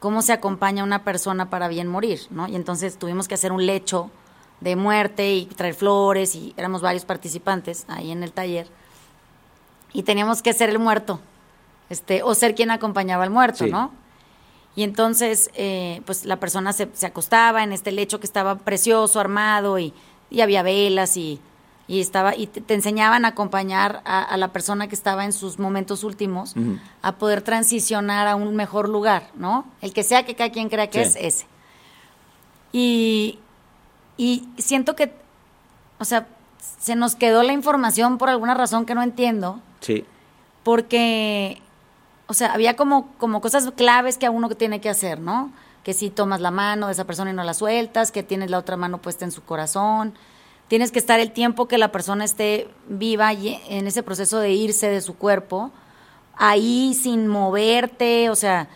[0.00, 2.48] cómo se acompaña a una persona para bien morir, ¿no?
[2.48, 4.10] Y entonces tuvimos que hacer un lecho
[4.60, 8.68] de muerte y traer flores y éramos varios participantes ahí en el taller
[9.92, 11.20] y teníamos que ser el muerto,
[11.90, 13.70] este, o ser quien acompañaba al muerto, Sí.
[13.70, 13.92] ¿no?
[14.76, 19.18] Y entonces, eh, pues la persona se, se acostaba en este lecho que estaba precioso,
[19.18, 19.92] armado, y,
[20.30, 21.40] y había velas, y,
[21.88, 25.32] y estaba, y te, te enseñaban a acompañar a, a la persona que estaba en
[25.32, 26.54] sus momentos últimos
[27.02, 29.64] a poder transicionar a un mejor lugar, ¿no?
[29.80, 31.18] El que sea que cada quien crea que Sí.
[31.18, 31.46] es ese.
[32.72, 33.38] Y,
[34.16, 35.12] y siento que,
[35.98, 36.26] o sea,
[36.78, 40.04] se nos quedó la información por alguna razón que no entiendo, Sí.
[40.64, 41.62] porque,
[42.26, 45.50] o sea, había como, como cosas claves que a uno que tiene que hacer, ¿no?
[45.84, 48.58] Que si tomas la mano de esa persona y no la sueltas, que tienes la
[48.58, 50.12] otra mano puesta en su corazón,
[50.68, 54.52] tienes que estar el tiempo que la persona esté viva y en ese proceso de
[54.52, 55.70] irse de su cuerpo,
[56.36, 58.68] ahí sin moverte, o sea,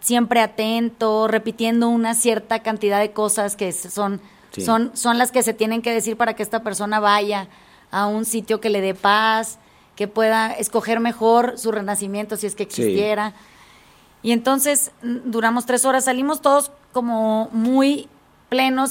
[0.00, 4.20] siempre atento, repitiendo una cierta cantidad de cosas que son,
[4.52, 4.62] Sí.
[4.62, 7.48] son, son las que se tienen que decir para que esta persona vaya
[7.90, 9.58] a un sitio que le dé paz,
[9.96, 12.82] que pueda escoger mejor su renacimiento si es que Sí.
[12.82, 13.34] existiera.
[14.22, 18.08] Y entonces duramos tres horas, salimos todos como muy
[18.50, 18.90] plenos,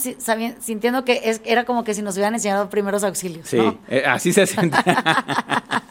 [0.60, 3.48] sintiendo que es- era como que si nos hubieran enseñado primeros auxilios.
[3.48, 3.78] Sí, ¿no?
[3.90, 4.82] eh, así se sentía.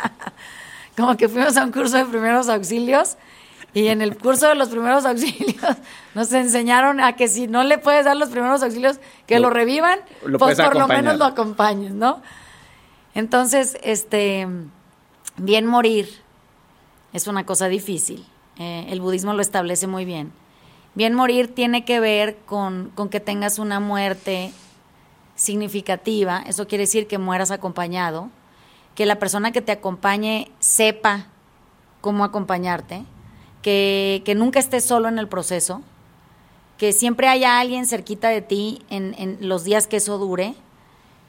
[0.96, 3.16] como que fuimos a un curso de primeros auxilios
[3.74, 5.76] y en el curso de los primeros auxilios
[6.14, 9.54] nos enseñaron a que si no le puedes dar los primeros auxilios, que lo, Lo-
[9.54, 12.22] revivan, lo pues por lo menos lo acompañes, ¿no?
[13.14, 14.46] Entonces, este,
[15.36, 16.08] bien morir
[17.12, 18.24] es una cosa difícil.
[18.58, 20.32] Eh, el budismo lo establece muy bien.
[20.98, 24.50] Bien morir tiene que ver con, con que tengas una muerte
[25.36, 26.42] significativa.
[26.44, 28.30] Eso quiere decir que mueras acompañado,
[28.96, 31.26] que la persona que te acompañe sepa
[32.00, 33.04] cómo acompañarte,
[33.62, 35.82] que, que nunca estés solo en el proceso,
[36.78, 40.56] que siempre haya alguien cerquita de ti en, en los días que eso dure,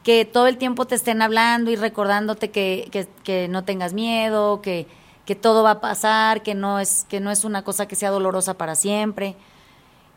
[0.02, 2.88] que todo el tiempo te estén hablando y recordándote que,
[3.22, 4.88] que- no tengas miedo, que,
[5.26, 8.10] que todo va a pasar, que no, es, que no es una cosa que sea
[8.10, 9.36] dolorosa para siempre.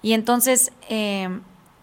[0.04, 1.28] Y entonces, eh,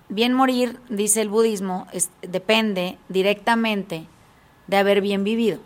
[0.09, 4.07] bien morir, dice el budismo, es- depende directamente
[4.69, 5.59] de haber bien vivido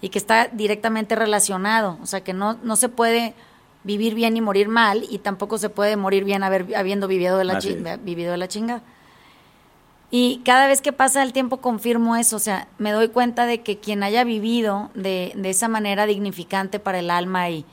[0.00, 3.34] y que está directamente relacionado, o sea que no, no se puede
[3.84, 7.44] vivir bien y morir mal y tampoco se puede morir bien haber, habiendo vivido de,
[7.44, 8.04] la Así chi- es.
[8.04, 8.82] vivido de la chingada.
[10.10, 13.62] Y cada vez que pasa el tiempo confirmo eso, o sea, me doy cuenta de
[13.62, 17.64] que quien haya vivido de, de esa manera dignificante para el alma y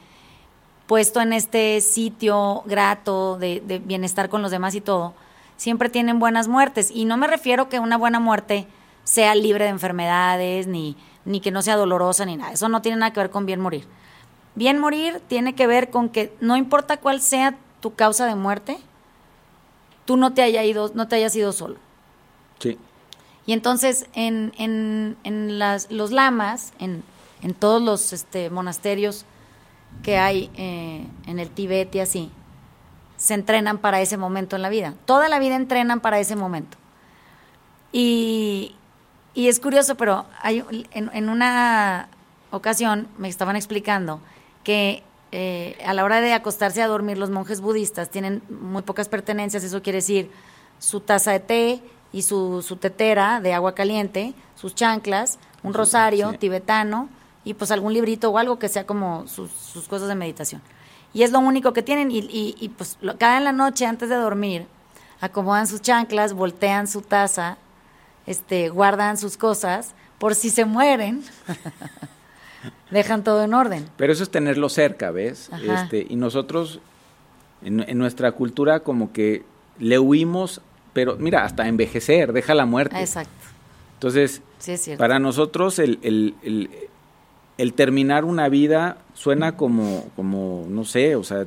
[0.90, 5.14] puesto en este sitio grato de, de bienestar con los demás y todo,
[5.56, 6.90] siempre tienen buenas muertes.
[6.90, 8.66] Y no me refiero que una buena muerte
[9.04, 12.54] sea libre de enfermedades, ni, ni que no sea dolorosa, ni nada.
[12.54, 13.86] Eso no tiene nada que ver con bien morir.
[14.56, 18.80] Bien morir tiene que ver con que no importa cuál sea tu causa de muerte,
[20.06, 21.76] tú no te, haya ido, no te hayas ido solo.
[22.58, 22.80] Sí.
[23.46, 27.04] Y entonces en, en, en las, los lamas, en,
[27.44, 29.28] en todos los este, monasterios
[30.04, 32.32] que hay eh, en el Tíbet y así,
[33.18, 34.94] se entrenan para ese momento en la vida.
[35.06, 36.78] Toda la vida entrenan para ese momento.
[37.92, 38.76] Y,
[39.34, 42.10] y es curioso, pero hay, en, en una
[42.52, 44.22] ocasión me estaban explicando
[44.64, 49.10] que eh, a la hora de acostarse a dormir los monjes budistas tienen muy pocas
[49.10, 50.32] pertenencias, eso quiere decir
[50.80, 56.32] su taza de té y su, su tetera de agua caliente, sus chanclas, un rosario
[56.32, 56.38] sí.
[56.38, 57.10] tibetano
[57.50, 60.62] y pues algún librito o algo que sea como sus, sus cosas de meditación.
[61.14, 63.86] Y es lo único que tienen y, y- y, pues lo- cada en la noche
[63.88, 64.66] antes de dormir
[65.22, 67.58] acomodan sus chanclas, voltean su taza
[68.26, 71.24] este, guardan sus cosas por si se mueren,
[72.92, 73.90] dejan todo en orden.
[73.98, 75.50] Pero eso es tenerlo cerca, ¿ves?
[75.52, 75.84] Ajá.
[75.84, 76.80] Este, y nosotros,
[77.64, 79.44] en, en nuestra cultura, como que
[79.80, 80.62] le huimos,
[80.94, 83.00] pero mira, hasta envejecer, deja la muerte.
[83.00, 83.32] Exacto,
[83.96, 85.00] Entonces, sí es cierto.
[85.02, 86.70] para nosotros el, el- el-
[87.60, 91.46] el terminar una vida suena como, como, no sé, o sea,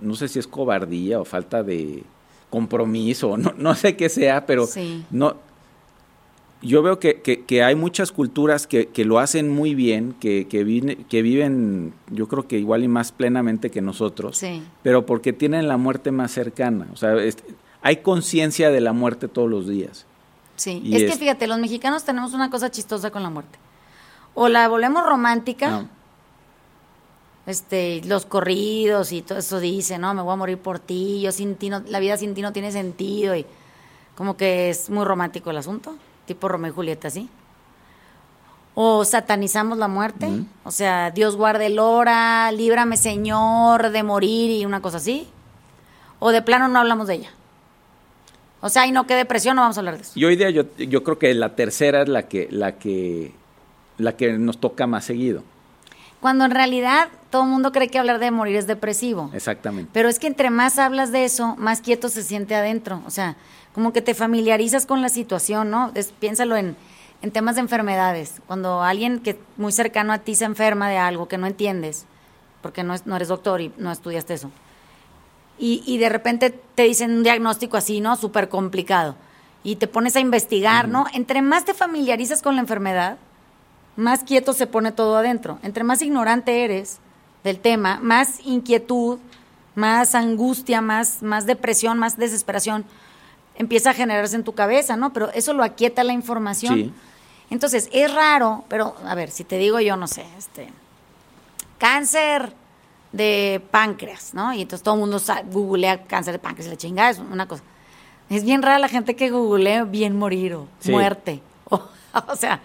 [0.00, 2.02] no sé si es cobardía o falta de
[2.50, 5.04] compromiso, no, no sé qué sea, pero Sí.
[5.10, 5.36] no,
[6.62, 10.46] yo veo que, que- que hay muchas culturas que, que lo hacen muy bien, que,
[10.48, 14.62] que, viven, yo creo que igual y más plenamente que nosotros, Sí.
[14.82, 16.86] pero porque tienen la muerte más cercana.
[16.92, 17.36] O sea, es-
[17.82, 20.06] hay conciencia de la muerte todos los días.
[20.56, 23.58] Sí, Y es que fíjate, los mexicanos tenemos una cosa chistosa con la muerte.
[24.34, 25.88] O la volvemos romántica, No.
[27.46, 31.30] este, los corridos y todo eso dice, no, me voy a morir por ti, yo
[31.32, 33.46] sin ti no, la vida sin ti no tiene sentido y
[34.16, 35.94] como que es muy romántico el asunto,
[36.26, 37.28] tipo Romeo y Julieta, ¿sí?
[38.76, 40.28] O satanizamos la muerte,
[40.64, 45.28] o sea, Dios guarde el hora, líbrame Señor de morir y una cosa así.
[46.18, 47.30] O de plano no hablamos de ella.
[48.60, 50.12] O sea, y no, qué depresión, no vamos a hablar de eso.
[50.16, 53.32] Y hoy día yo, yo creo que la tercera es la que, la que,
[53.98, 55.42] la que nos toca más seguido.
[56.20, 59.30] Cuando en realidad todo el mundo cree que hablar de morir es depresivo.
[59.34, 59.90] Exactamente.
[59.92, 63.02] Pero es que entre más hablas de eso, más quieto se siente adentro.
[63.06, 63.36] O sea,
[63.74, 65.90] como que te familiarizas con la situación, ¿no?
[65.94, 66.76] Es- piénsalo en,
[67.22, 68.40] en temas de enfermedades.
[68.46, 72.06] Cuando alguien que muy cercano a ti se enferma de algo que no entiendes,
[72.62, 74.50] porque no, es- no eres doctor y no estudiaste eso,
[75.58, 78.16] y, y de repente te dicen un diagnóstico así, ¿no?
[78.16, 79.14] Súper complicado.
[79.62, 81.06] Y te pones a investigar, ¿no?
[81.12, 83.18] Entre más te familiarizas con la enfermedad,
[83.96, 85.58] más quieto se pone todo adentro.
[85.62, 86.98] Entre más ignorante eres
[87.44, 89.18] del tema, más inquietud,
[89.74, 92.84] más angustia, más, más depresión, más desesperación
[93.56, 95.12] empieza a generarse en tu cabeza, ¿no?
[95.12, 96.74] Pero eso lo aquieta la información.
[96.74, 96.92] Sí.
[97.50, 100.70] Entonces, es raro, pero a ver, si te digo yo, no sé, este,
[101.78, 102.52] cáncer
[103.12, 104.52] de páncreas, ¿no?
[104.54, 105.20] Y entonces todo el mundo
[105.52, 107.62] googlea cáncer de páncreas y la chingada, es una cosa.
[108.30, 110.90] Es bien rara la gente que googlea bien morir o Sí.
[110.90, 111.40] muerte.
[111.70, 111.80] O,
[112.28, 112.60] o sea,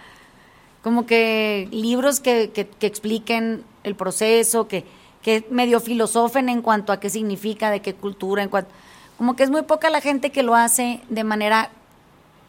[0.82, 4.84] como que libros que, que- que expliquen el proceso, que,
[5.22, 8.70] que medio filosofen en cuanto a qué significa, de qué cultura, en cuanto...
[9.18, 11.70] Como que es muy poca la gente que lo hace de manera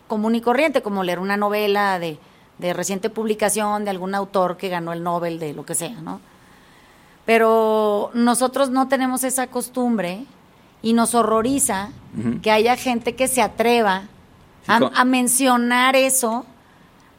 [0.08, 2.18] común y corriente, como leer una novela de,
[2.60, 6.22] de reciente publicación de algún autor que ganó el Nobel de lo que sea, ¿no?
[7.26, 10.26] Pero nosotros no tenemos esa costumbre
[10.82, 11.90] y nos horroriza
[12.42, 14.04] que haya gente que se atreva
[14.68, 16.46] a, a mencionar eso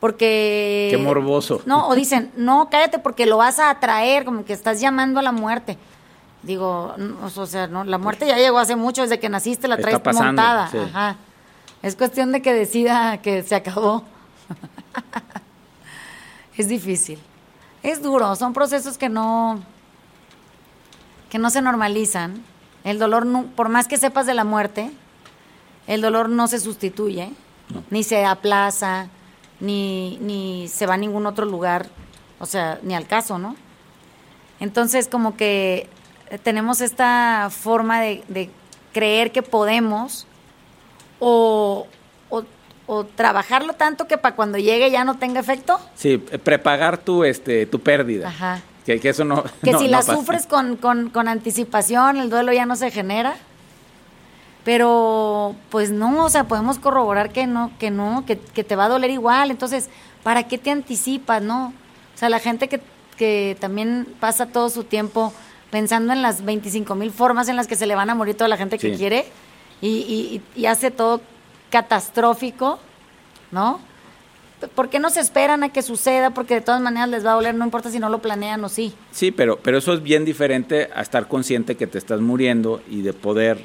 [0.03, 0.89] porque...
[0.91, 1.63] Qué morboso.
[1.65, 5.23] No, o dicen, no, cállate porque lo vas a atraer, como que estás llamando a
[5.23, 5.79] la muerte.
[6.43, 9.77] Digo, no, o sea, no, la muerte ya llegó hace mucho, desde que naciste la
[9.77, 10.69] traes pasando, montada.
[10.73, 10.79] sí.
[10.79, 11.15] Ajá.
[11.83, 14.03] Es cuestión de que decida que se acabó.
[16.57, 17.21] es difícil.
[17.85, 19.61] Es duro, son procesos que no
[21.31, 22.43] que no se normalizan.
[22.83, 24.91] El dolor, por más que sepas de la muerte,
[25.87, 27.31] el dolor no se sustituye,
[27.73, 27.85] No.
[27.91, 29.07] ni se aplaza,
[29.63, 31.87] ni, ni se va a ningún otro lugar,
[32.39, 33.57] o sea, ni al caso, ¿no?
[34.61, 35.89] Entonces, como que
[36.43, 38.51] tenemos esta forma de, de
[38.93, 40.27] creer que podemos
[41.21, 41.87] o,
[42.31, 42.45] o-
[42.87, 45.79] o trabajarlo tanto que para cuando llegue ya no tenga efecto.
[45.95, 48.29] Sí, prepagar tu, este, tu pérdida.
[48.29, 48.61] Ajá.
[48.85, 49.45] Que, que eso no.
[49.63, 50.17] Que no- si no la pasa.
[50.17, 53.35] sufres con, con, con anticipación, el duelo ya no se genera.
[54.65, 58.85] Pero, pues no, o sea, podemos corroborar que no, que no, que, que te va
[58.85, 59.51] a doler igual.
[59.51, 59.89] Entonces,
[60.23, 61.73] ¿para qué te anticipas, no?
[62.15, 62.81] O sea, la gente que,
[63.17, 65.33] que también pasa todo su tiempo
[65.71, 68.49] pensando en las 25 mil formas en las que se le van a morir toda
[68.49, 68.97] la gente que Sí.
[68.99, 69.25] quiere
[69.81, 71.21] y, y, y hace todo
[71.71, 72.79] catastrófico,
[73.51, 73.81] ¿no?
[74.77, 76.31] ¿Por qué no se esperan a que suceda?
[76.31, 78.69] Porque de todas maneras les va a doler, no importa si no lo planean o
[78.69, 78.95] sí.
[79.11, 83.03] Sí, pero, pero eso es bien diferente a estar consciente que te estás muriendo y
[83.03, 83.65] de poder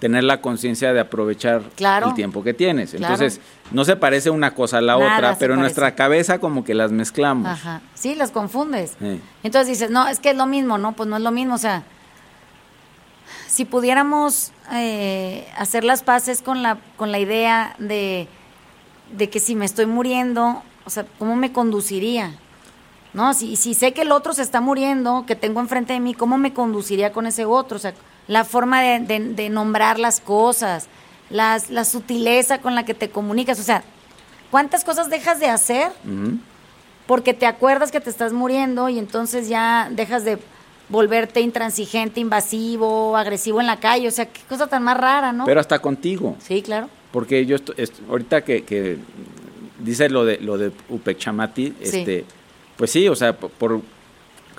[0.00, 2.08] tener la conciencia de aprovechar Claro.
[2.08, 2.90] el tiempo que tienes.
[2.90, 3.14] Claro.
[3.14, 6.64] Entonces, no se parece una cosa a la Nada otra, pero en nuestra cabeza como
[6.64, 7.46] que las mezclamos.
[7.48, 7.82] Ajá.
[7.94, 8.96] Sí, las confundes.
[8.98, 9.20] Sí.
[9.44, 11.54] Entonces dices, no, es que es lo mismo, no, pues no es lo mismo.
[11.54, 11.84] O sea,
[13.46, 18.26] si pudiéramos eh, hacer las paces con la, con la idea de,
[19.16, 22.34] de que si me estoy muriendo, o sea, ¿cómo me conduciría?
[23.12, 23.34] ¿No?
[23.34, 26.38] Si, si sé que el otro se está muriendo, que tengo enfrente de mí, ¿cómo
[26.38, 27.76] me conduciría con ese otro?
[27.76, 27.92] O sea,
[28.28, 30.86] la forma de, de- de nombrar las cosas,
[31.30, 33.58] las, la sutileza con la que te comunicas.
[33.60, 33.82] O sea,
[34.50, 35.90] ¿cuántas cosas dejas de hacer
[37.06, 40.38] porque te acuerdas que te estás muriendo y entonces ya dejas de
[40.88, 44.08] volverte intransigente, invasivo, agresivo en la calle.
[44.08, 45.44] O sea, qué cosa tan más rara, ¿no?
[45.44, 46.36] Pero hasta contigo.
[46.40, 46.88] sí, claro.
[47.12, 48.96] Porque yo esto- est- ahorita que, que
[49.80, 52.24] dice lo de lo de Upechamati, este,
[52.76, 53.80] pues sí, o sea, por, por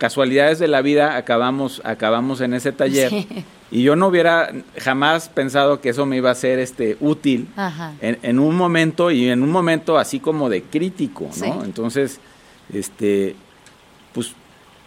[0.02, 3.28] casualidades de la vida acabamos acabamos en ese taller Sí.
[3.70, 7.48] y yo no hubiera jamás pensado que eso me iba a ser este útil
[8.02, 11.32] en, en un momento y en un momento así como de crítico, ¿no?
[11.34, 11.52] Sí.
[11.64, 12.20] Entonces,
[12.74, 13.36] este,
[14.12, 14.34] pues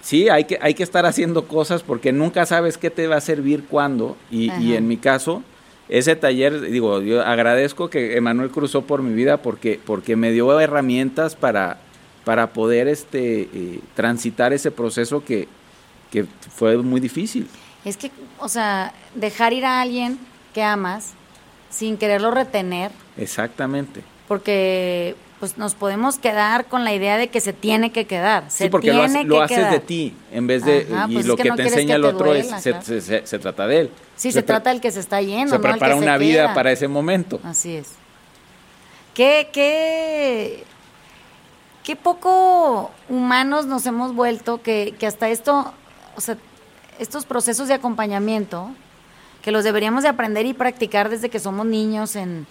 [0.00, 3.20] sí, hay que, hay que estar haciendo cosas porque nunca sabes qué te va a
[3.20, 4.16] servir cuándo.
[4.32, 5.44] Y, y en mi caso,
[5.88, 10.58] ese taller, digo, yo agradezco que Emanuel cruzó por mi vida porque, porque me dio
[10.58, 11.78] herramientas para,
[12.24, 15.46] para poder este, eh, transitar ese proceso que,
[16.10, 17.48] que fue muy difícil.
[17.84, 20.18] Es que, o sea, dejar ir a alguien
[20.54, 21.12] que amas
[21.70, 24.02] sin quererlo retener, Exactamente.
[24.28, 28.44] porque pues nos podemos quedar con la idea de que se tiene que quedar.
[28.50, 29.72] Se Sí, porque lo, tiene hace- lo que haces quedar.
[29.72, 31.98] de ti, en vez de, Ajá, y pues lo que que, no te enseña que
[31.98, 33.90] el otro duela, es, se, se- se- se trata de él.
[34.16, 35.56] Sí, se, trata del que se está yendo, Se ¿no?
[35.56, 36.54] El que prepara una vida queda.
[36.54, 37.40] para ese momento.
[37.44, 37.90] Así es.
[39.12, 40.64] Qué, qué,
[41.84, 45.72] qué poco humanos nos hemos vuelto que, que hasta esto,
[46.16, 46.36] o sea,
[46.98, 48.70] estos procesos de acompañamiento,
[49.42, 52.46] que los deberíamos de aprender y practicar desde que somos niños en,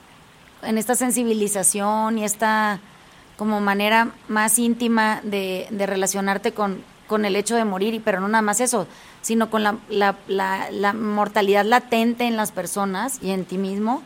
[0.62, 2.80] en esta sensibilización y esta
[3.36, 8.20] como manera más íntima de, de relacionarte con, con el hecho de morir, y pero
[8.20, 8.88] no nada más eso,
[9.22, 14.04] sino con la, la, la, la mortalidad latente en las personas y en ti mismo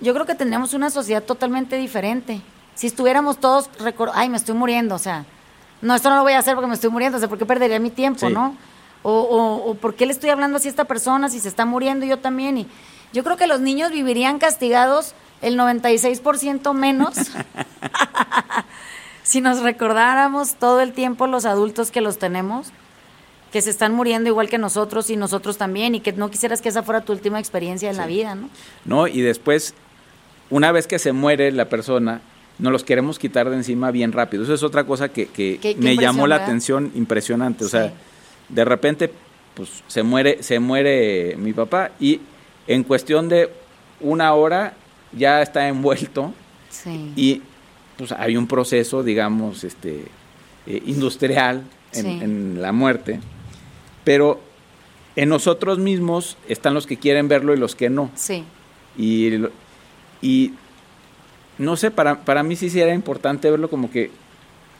[0.00, 2.40] yo creo que tendríamos una sociedad totalmente diferente.
[2.74, 3.68] Si estuviéramos todos,
[4.14, 5.24] ay, me estoy muriendo, o sea,
[5.82, 7.46] no, esto no lo voy a hacer porque me estoy muriendo, o sea, ¿por qué
[7.46, 8.32] perdería mi tiempo, Sí.
[8.32, 8.56] no?
[9.02, 11.66] O, o, o ¿por qué le estoy hablando así a esta persona si se está
[11.66, 12.56] muriendo yo también?
[12.56, 12.68] Y
[13.12, 17.14] yo creo que los niños vivirían castigados el 96% menos
[19.22, 22.68] si nos recordáramos todo el tiempo los adultos que los tenemos,
[23.52, 26.70] que se están muriendo igual que nosotros y nosotros también, y que no quisieras que
[26.70, 28.48] esa fuera tu última experiencia en la vida, ¿no?
[28.84, 29.06] ¿no?
[29.06, 29.74] Y después,
[30.48, 32.22] una vez que se muere la persona,
[32.62, 34.44] nos los queremos quitar de encima bien rápido.
[34.44, 36.48] Eso es otra cosa que, que Qué- qué me llamó la ¿verdad?
[36.48, 37.64] atención impresionante.
[37.64, 37.72] O Sí.
[37.72, 37.92] sea,
[38.48, 39.12] de repente,
[39.54, 42.20] pues se muere, se muere mi papá y
[42.68, 43.50] en cuestión de
[44.00, 44.74] una hora
[45.12, 46.32] ya está envuelto
[46.70, 47.12] Sí.
[47.16, 47.42] y
[47.98, 50.04] pues hay un proceso, digamos, este
[50.66, 52.18] eh, industrial en, Sí.
[52.22, 53.18] en la muerte,
[54.04, 54.40] pero
[55.16, 58.10] en nosotros mismos están los que quieren verlo y los que no.
[58.14, 58.44] Sí.
[58.96, 60.52] Y
[61.62, 64.10] no sé, para, para mí sí, sí era importante verlo como que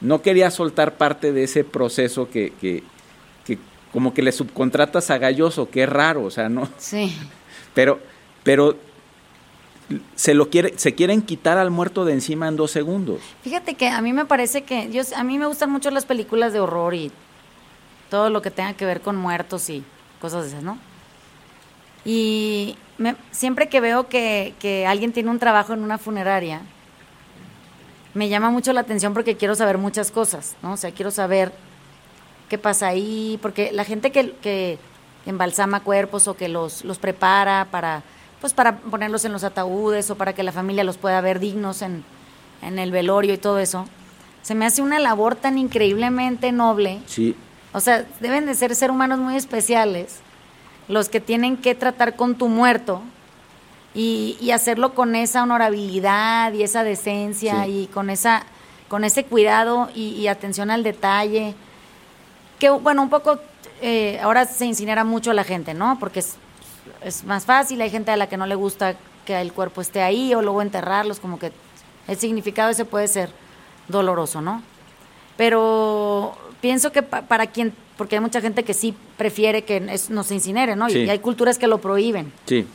[0.01, 2.83] no quería soltar parte de ese proceso que, que,
[3.45, 3.57] que
[3.91, 7.15] como que le subcontratas a Galloso, que es raro, o sea, no, Sí.
[7.73, 7.99] pero,
[8.43, 8.75] pero
[10.15, 13.19] se lo quiere, se quieren quitar al muerto de encima en dos segundos.
[13.43, 16.53] Fíjate que a mí me parece que yo a mí me gustan mucho las películas
[16.53, 17.11] de horror y
[18.09, 19.83] todo lo que tenga que ver con muertos y
[20.21, 20.77] cosas de esas, ¿no?
[22.05, 26.61] Y me- siempre que veo que, que alguien tiene un trabajo en una funeraria,
[28.13, 30.73] me llama mucho la atención porque quiero saber muchas cosas, ¿no?
[30.73, 31.51] O sea, quiero saber
[32.49, 34.77] qué pasa ahí, porque la gente que, que
[35.25, 38.03] embalsama cuerpos o que los, los prepara para,
[38.39, 41.81] pues para ponerlos en los ataúdes o para que la familia los pueda ver dignos
[41.81, 42.03] en,
[42.61, 43.87] en el velorio y todo eso,
[44.43, 46.99] se me hace una labor tan increíblemente noble.
[47.07, 47.35] Sí,
[47.71, 50.19] O sea, deben de ser ser humanos muy especiales
[50.87, 53.01] los que tienen que tratar con tu muerto
[53.95, 57.71] y, y hacerlo con esa honorabilidad y esa decencia Sí.
[57.83, 58.43] y con esa
[58.87, 61.55] con ese cuidado y, y atención al detalle.
[62.59, 63.39] Que bueno un poco
[63.81, 66.35] eh, ahora se incinera mucho a la gente no porque es,
[67.01, 70.01] es más fácil hay gente a la que no le gusta que el cuerpo esté
[70.01, 71.51] ahí o luego enterrarlos como que
[72.07, 73.29] el significado ese puede ser
[73.87, 74.61] doloroso no
[75.37, 80.09] pero pienso que pa- para quien, porque hay mucha gente que sí prefiere que es-
[80.09, 80.87] no se incinere, ¿no?
[80.87, 80.99] Y- Sí.
[80.99, 82.31] Y hay culturas que lo prohíben.
[82.45, 82.65] sí,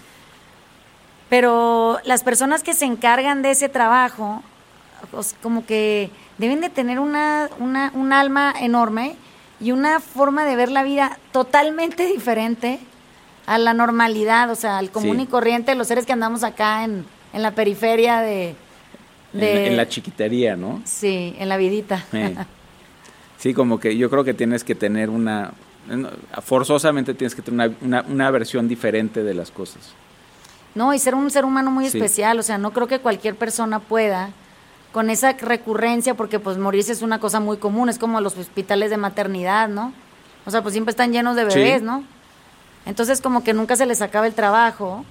[1.30, 4.42] Pero las personas que se encargan de ese trabajo,
[5.10, 9.14] pues, como que deben de tener una, una, un alma enorme
[9.60, 12.78] y una forma de ver la vida totalmente diferente
[13.46, 15.22] a la normalidad, o sea, al común Sí.
[15.22, 18.54] y corriente de los seres que andamos acá en, en la periferia de...
[19.34, 20.80] en, de- en la chiquitería, ¿no?
[20.84, 22.04] Sí, en la vidita.
[22.12, 22.34] Eh.
[23.38, 25.52] Sí, como que yo creo que tienes que tener una,
[26.42, 29.92] forzosamente tienes que tener una, una, una versión diferente de las cosas.
[30.74, 31.96] No, y ser un ser humano muy Sí.
[31.98, 34.30] especial, o sea, no creo que cualquier persona pueda
[34.92, 38.90] con esa recurrencia, porque pues morirse es una cosa muy común, es como los hospitales
[38.90, 39.92] de maternidad, ¿no?
[40.46, 41.58] O sea, pues siempre están llenos de Sí.
[41.58, 42.04] bebés, ¿no?
[42.86, 45.04] Entonces como que nunca se les acaba el trabajo.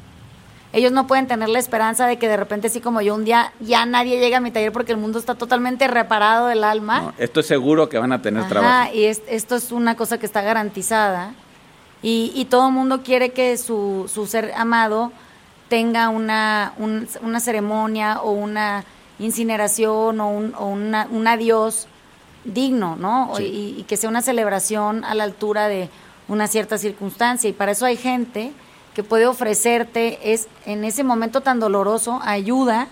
[0.77, 3.51] Ellos no pueden tener la esperanza de que de repente, así como yo, un día
[3.59, 7.01] ya nadie llega a mi taller porque el mundo está totalmente reparado del alma.
[7.01, 7.13] ¿no?
[7.17, 8.91] Esto es seguro que van a tener Ajá, trabajo.
[8.93, 11.33] y es- esto es una cosa que está garantizada.
[12.03, 15.11] Y, y todo el mundo quiere que su, su ser amado
[15.67, 18.83] tenga una, un- una ceremonia o una
[19.17, 21.87] incineración o un, o una- un adiós
[22.45, 23.31] digno, ¿no?
[23.37, 23.43] Sí.
[23.77, 25.89] Y, y que sea una celebración a la altura de
[26.27, 27.49] una cierta circunstancia.
[27.49, 28.51] Y para eso hay gente
[28.97, 32.87] que puede ofrecerte es en ese momento tan doloroso ayuda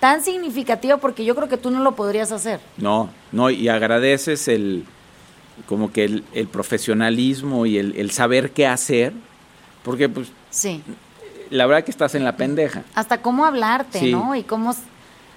[0.00, 2.60] tan significativa porque yo creo que tú no lo podrías hacer.
[2.78, 4.86] No, no, y agradeces el,
[5.66, 9.12] como que el, el profesionalismo y el, el saber qué hacer,
[9.82, 10.82] porque pues Sí.
[11.50, 12.82] la verdad que estás en la pendeja.
[12.94, 14.12] Hasta cómo hablarte, Sí.
[14.12, 14.34] ¿no?
[14.34, 14.74] Y cómo,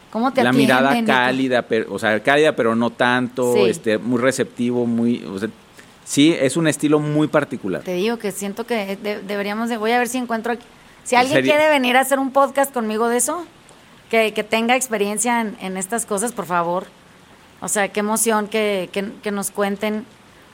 [0.09, 3.59] cómo te la atienden mirada cálida, pero, o sea, cálida pero no tanto, Sí.
[3.63, 5.49] este, muy receptivo, muy, o sea,
[6.07, 7.81] sí, es un estilo muy particular.
[7.83, 9.75] Te digo que siento que de- deberíamos de...
[9.77, 10.65] Voy a ver si encuentro aquí...
[11.03, 13.45] Si ¿En alguien quiere venir a hacer un podcast conmigo de eso,
[14.09, 16.85] que, que tenga experiencia en, en estas cosas, por favor.
[17.61, 20.05] O sea, qué emoción que, que, que nos cuenten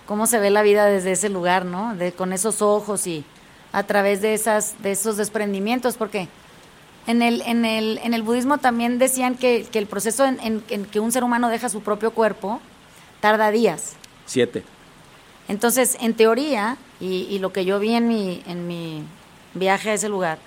[0.06, 1.96] cómo se ve la vida desde ese lugar, ¿no?
[1.96, 3.24] De, con esos ojos y
[3.72, 6.28] a través de, esas, de esos desprendimientos, porque
[7.08, 10.64] en el, en el, en el budismo también decían que, que el proceso en, en-
[10.70, 12.60] en que un ser humano deja su propio cuerpo
[13.22, 13.94] tarda días.
[14.26, 14.64] Siete.
[15.54, 19.04] Entonces, en teoría, y, lo que yo vi en mi, en mi
[19.54, 20.40] viaje a ese lugar,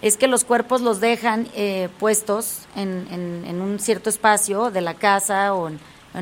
[0.00, 5.54] es que los cuerpos los dejan eh, puestos en, un cierto espacio de la casa
[5.54, 5.78] o en,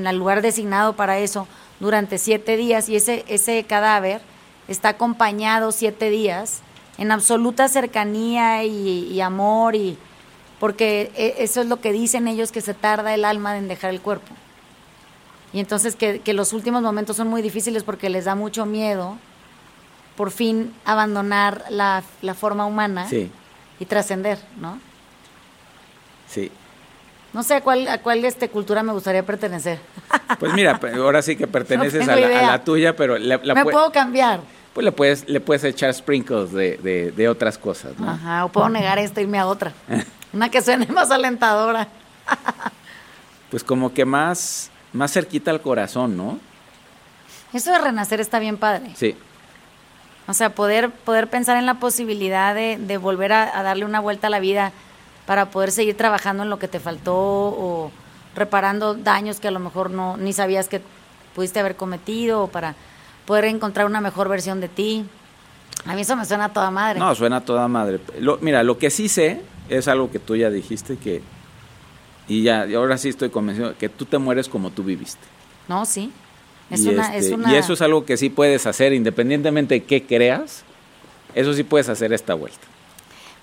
[0.06, 1.48] el lugar designado para eso
[1.80, 4.20] durante siete días y ese, ese cadáver
[4.68, 6.60] está acompañado siete días
[6.98, 9.96] en absoluta cercanía y, y amor y
[10.58, 13.88] porque e- eso es lo que dicen ellos que se tarda el alma en dejar
[13.88, 14.34] el cuerpo.
[15.52, 19.16] Y entonces que, que los últimos momentos son muy difíciles porque les da mucho miedo
[20.16, 23.30] por fin abandonar la, la forma humana Sí,
[23.78, 24.78] y trascender, ¿no?
[26.28, 26.50] sí.
[27.32, 29.78] No sé a cuál, a cuál este, cultura me gustaría pertenecer.
[30.40, 32.42] Pues mira, ahora sí que perteneces a, la, a idea.
[32.46, 34.40] la tuya, pero la, la me pue- puedo cambiar.
[34.72, 38.08] pues le puedes, le puedes echar sprinkles de, de, de otras cosas, ¿no?
[38.10, 39.72] Ajá, o puedo negar esta e irme a otra.
[40.32, 41.88] Una que suene más alentadora.
[43.50, 46.38] Pues como que más, más cerquita al corazón, ¿no?
[47.52, 48.92] Eso de renacer está bien padre.
[48.94, 49.16] Sí,
[50.28, 54.00] O sea, poder, poder pensar en la posibilidad de, de volver a, a darle una
[54.00, 54.72] vuelta a la vida
[55.26, 57.90] para poder seguir trabajando en lo que te faltó o
[58.36, 60.80] reparando daños que a lo mejor no ni sabías que
[61.34, 62.74] pudiste haber cometido o para
[63.26, 65.04] poder encontrar una mejor versión de ti.
[65.86, 66.98] A mí eso me suena a toda madre.
[67.00, 68.00] no, suena a toda madre.
[68.20, 71.22] Lo- mira, lo que sí sé es algo que tú ya dijiste que,
[72.30, 75.20] y ya, y ahora sí estoy convencido, que tú te mueres como tú viviste.
[75.66, 76.12] No, sí.
[76.70, 77.52] Es y, una, es este, una...
[77.52, 80.62] y eso es algo que sí puedes hacer, independientemente de qué creas,
[81.34, 82.60] eso sí puedes hacer esta vuelta.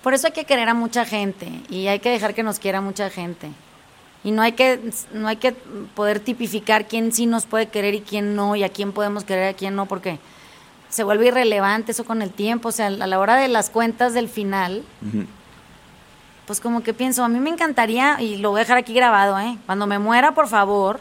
[0.02, 2.80] Por eso hay que querer a mucha gente y hay que dejar que nos quiera
[2.80, 3.50] mucha gente.
[4.24, 4.80] Y no hay que
[5.12, 5.52] no hay que
[5.94, 9.44] poder tipificar quién sí nos puede querer y quién no y a quién podemos querer
[9.44, 10.18] y a quién no porque
[10.88, 14.14] se vuelve irrelevante eso con el tiempo, o sea, a la hora de las cuentas
[14.14, 14.82] del final.
[16.48, 19.38] Pues como que pienso, a mí me encantaría y lo voy a dejar aquí grabado,
[19.38, 19.58] ¿eh?
[19.66, 20.98] Cuando me muera, por favor,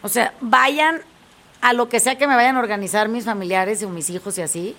[0.00, 1.00] o sea, vayan
[1.60, 4.42] a lo que sea que me vayan a organizar mis familiares o mis hijos y
[4.42, 4.76] así,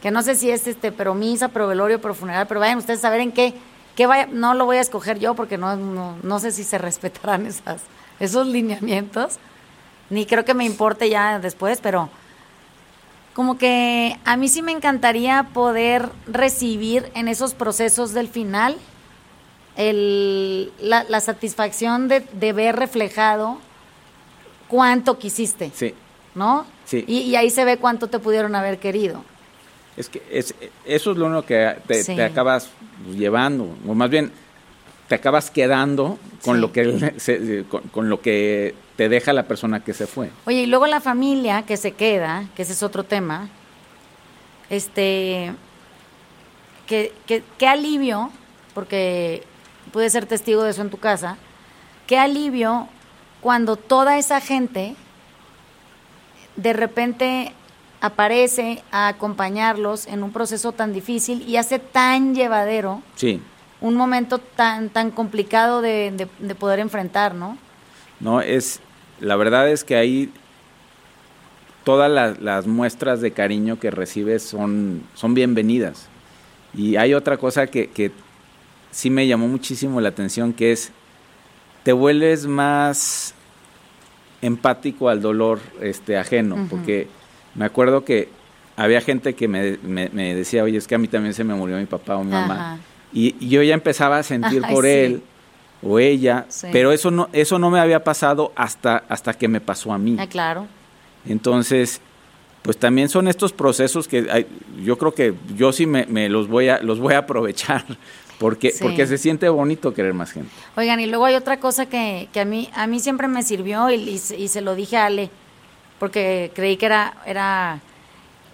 [0.00, 3.04] que no sé si es este, pero misa, pero velorio, pero funeral, pero vayan ustedes
[3.04, 3.54] a ver en qué,
[3.96, 6.78] qué vaya, no lo voy a escoger yo porque no, no, no sé si se
[6.78, 7.82] respetarán esas,
[8.20, 9.38] esos lineamientos,
[10.10, 12.08] ni creo que me importe ya después, pero
[13.34, 18.76] como que a mí sí me encantaría poder recibir en esos procesos del final
[19.76, 23.58] el, la, la satisfacción de, de ver reflejado
[24.68, 25.94] cuánto quisiste, Sí,
[26.34, 26.66] ¿no?
[26.84, 27.04] Sí.
[27.06, 29.24] Y, y ahí se ve cuánto te pudieron haber querido.
[29.96, 30.54] es que es,
[30.86, 32.14] eso es lo único que te, Sí.
[32.16, 32.70] te acabas
[33.14, 34.30] llevando, o más bien
[35.08, 36.60] te acabas quedando con Sí.
[36.60, 40.30] lo que se- con, con lo que te deja la persona que se fue.
[40.46, 43.48] Oye, y luego la familia que se queda, que ese es otro tema,
[44.70, 45.52] este,
[46.86, 48.30] que, que- qué alivio,
[48.74, 49.42] porque
[49.90, 51.36] pude ser testigo de eso en tu casa,
[52.06, 52.88] qué alivio
[53.40, 54.94] cuando toda esa gente
[56.56, 57.52] de repente
[58.00, 63.40] aparece a acompañarlos en un proceso tan difícil y hace tan llevadero Sí,
[63.80, 67.56] un momento tan, tan complicado de, de- de poder enfrentar, ¿no?
[68.20, 68.80] no es
[69.20, 70.32] la verdad es que ahí
[71.84, 76.06] todas las, las muestras de cariño que recibes son son bienvenidas.
[76.74, 78.10] Y hay otra cosa que, que
[78.92, 80.92] sí me llamó muchísimo la atención que es
[81.82, 83.34] te vuelves más
[84.40, 87.08] empático al dolor este ajeno, porque
[87.54, 88.28] me acuerdo que
[88.76, 91.54] había gente que me, me- me decía, oye, es que a mí también se me
[91.54, 92.78] murió mi papá o mi mamá.
[93.12, 94.90] Y, y yo ya empezaba a sentir por sí.
[94.90, 95.22] él
[95.82, 96.68] o ella, Sí.
[96.72, 100.16] pero eso no, eso no me había pasado hasta, hasta que me pasó a mí.
[100.18, 100.66] Ah, claro.
[101.26, 102.00] Entonces,
[102.62, 104.46] pues también son estos procesos que hay-
[104.84, 107.84] yo creo que yo sí me, me los voy a los voy a aprovechar
[108.42, 108.78] Porque, Sí.
[108.82, 110.50] porque se siente bonito querer más gente.
[110.76, 113.88] Oigan, y luego hay otra cosa que, que a, mí, a mí siempre me sirvió
[113.90, 115.30] y, y se- y se lo dije a Ale,
[115.98, 117.80] porque creí que era, era...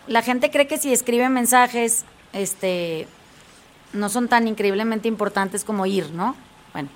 [0.07, 3.09] La gente cree que si escribe mensajes, este,
[3.93, 6.37] no son tan increíblemente importantes como ir, ¿no?
[6.73, 6.89] Bueno,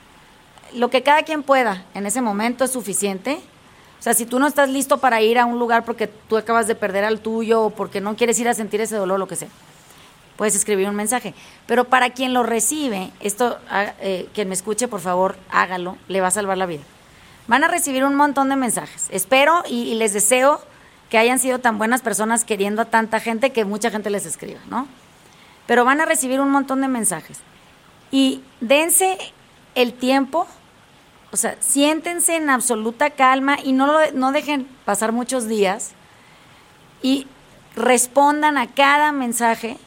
[0.75, 3.39] lo que cada quien pueda en ese momento es suficiente.
[3.99, 6.67] O sea, si tú no estás listo para ir a un lugar porque tú acabas
[6.67, 9.37] de perder al tuyo o porque no quieres ir a sentir ese dolor, lo que
[9.37, 9.49] sea,
[10.43, 11.35] puedes escribir un mensaje.
[11.69, 16.21] Pero para quien lo recibe, esto, ah, eh, quien me escuche, por favor, hágalo, le
[16.21, 16.81] va a salvar la vida.
[17.47, 19.07] Van a recibir un montón de mensajes.
[19.13, 20.61] Espero y, y les deseo
[21.11, 24.59] que hayan sido tan buenas personas queriendo a tanta gente que mucha gente les escriba,
[24.69, 24.89] ¿no?
[25.69, 27.39] Pero van a recibir un montón de mensajes.
[28.11, 29.17] Y dense
[29.77, 30.49] el tiempo,
[31.31, 35.93] o sea, siéntense en absoluta calma y no, lo- no dejen pasar muchos días
[37.01, 37.29] y
[37.77, 39.79] respondan a cada mensaje,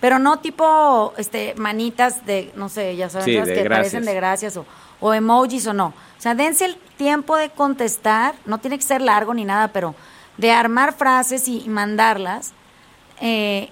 [0.00, 3.68] pero no tipo este, manitas de, no sé, ya saben, Sí, que gracias.
[3.68, 4.64] parecen de gracias o,
[5.00, 5.88] o emojis o no.
[5.88, 9.94] O sea, dense el tiempo de contestar, no tiene que ser largo ni nada, pero
[10.36, 12.52] de armar frases y, y mandarlas,
[13.20, 13.68] eh,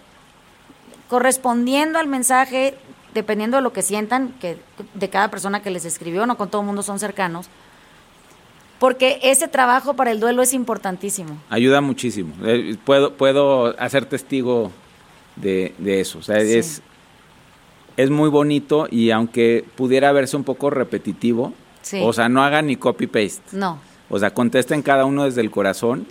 [1.08, 2.74] correspondiendo al mensaje,
[3.14, 4.58] dependiendo de lo que sientan, que
[4.94, 7.48] de cada persona que les escribió, no con todo el mundo son cercanos,
[8.78, 11.36] porque ese trabajo para el duelo es importantísimo.
[11.48, 12.34] Ayuda muchísimo.
[12.44, 14.70] Eh, Puedo, puedo hacer testigo
[15.40, 16.18] de, de eso.
[16.18, 16.54] O sea, Sí.
[16.54, 16.82] es,
[17.96, 22.00] es muy bonito y aunque pudiera verse un poco repetitivo, Sí.
[22.02, 23.56] o sea, no hagan ni copy-paste.
[23.56, 23.80] No,
[24.10, 26.06] O sea, contesten cada uno desde el corazón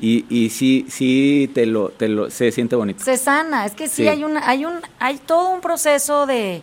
[0.00, 3.02] y, y sí, sí te lo, te lo, se siente bonito.
[3.04, 4.08] se sana, es que sí, Sí.
[4.08, 6.62] hay una, hay un, hay todo un proceso de,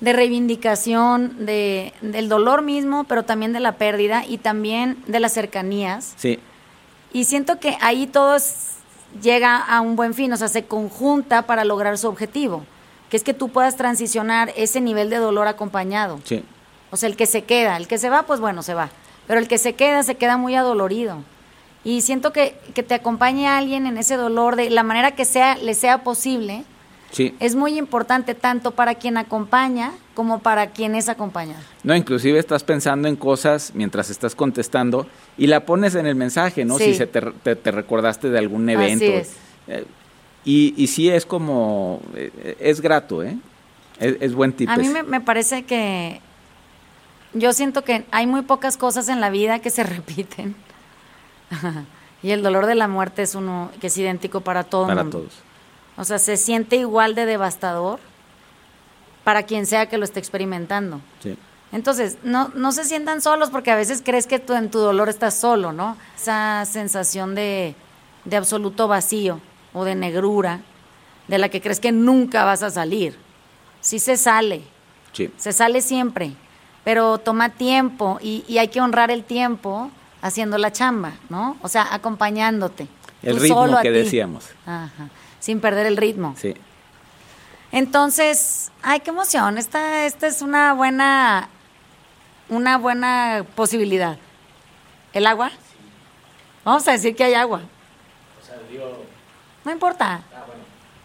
[0.00, 5.32] de reivindicación de, del dolor mismo, pero también de la pérdida y también de las
[5.32, 6.14] cercanías.
[6.16, 6.38] Sí,
[7.12, 8.69] Y siento que ahí todo es-
[9.22, 12.64] llega a un buen fin, o sea, se conjunta para lograr su objetivo,
[13.08, 16.20] que es que tú puedas transicionar ese nivel de dolor acompañado.
[16.24, 16.44] sí.
[16.92, 18.90] O sea, el que se queda, el que se va, pues bueno, se va.
[19.28, 21.18] Pero el que se queda, se queda muy adolorido.
[21.84, 25.56] Y siento que, que te acompañe alguien en ese dolor de la manera que sea,
[25.56, 26.64] le sea posible,
[27.12, 27.34] Sí.
[27.40, 31.60] es muy importante tanto para quien acompaña como para quien es acompañado.
[31.82, 35.06] No, inclusive estás pensando en cosas mientras estás contestando
[35.36, 36.78] y la pones en el mensaje, ¿no?
[36.78, 36.84] Sí.
[36.84, 39.04] Si se te, te, te recordaste de algún evento.
[39.04, 39.36] Así es.
[39.66, 39.84] Eh,
[40.44, 43.36] y, y sí es como, eh, es grato, ¿eh?
[43.98, 44.68] Es, es buen tip.
[44.70, 46.20] A mí me, me parece que
[47.34, 50.54] yo siento que hay muy pocas cosas en la vida que se repiten.
[52.22, 55.18] y el dolor de la muerte es uno que es idéntico para todo Para mundo.
[55.20, 55.32] todos.
[55.96, 57.98] O sea, se siente igual de devastador
[59.24, 61.00] para quien sea que lo esté experimentando.
[61.22, 61.36] Sí.
[61.72, 65.08] Entonces, no, no se sientan solos porque a veces crees que tú en tu dolor
[65.08, 65.96] estás solo, ¿no?
[66.16, 67.74] Esa sensación de,
[68.24, 69.40] de absoluto vacío
[69.72, 70.60] o de negrura
[71.28, 73.16] de la que crees que nunca vas a salir.
[73.80, 74.62] Sí se sale,
[75.12, 75.30] Sí.
[75.36, 76.32] se sale siempre,
[76.82, 79.90] pero toma tiempo y, y hay que honrar el tiempo
[80.22, 81.56] haciendo la chamba, ¿no?
[81.62, 82.88] O sea, acompañándote.
[83.22, 84.48] El ritmo que decíamos.
[84.66, 85.08] Ajá,
[85.40, 86.34] sin perder el ritmo.
[86.38, 86.54] Sí.
[87.72, 89.58] Entonces, ay, qué emoción.
[89.58, 91.48] Esta, esta es una buena,
[92.48, 94.18] una buena posibilidad.
[95.12, 95.50] ¿El agua?
[96.64, 97.62] Vamos a decir que hay agua.
[99.64, 100.22] No importa.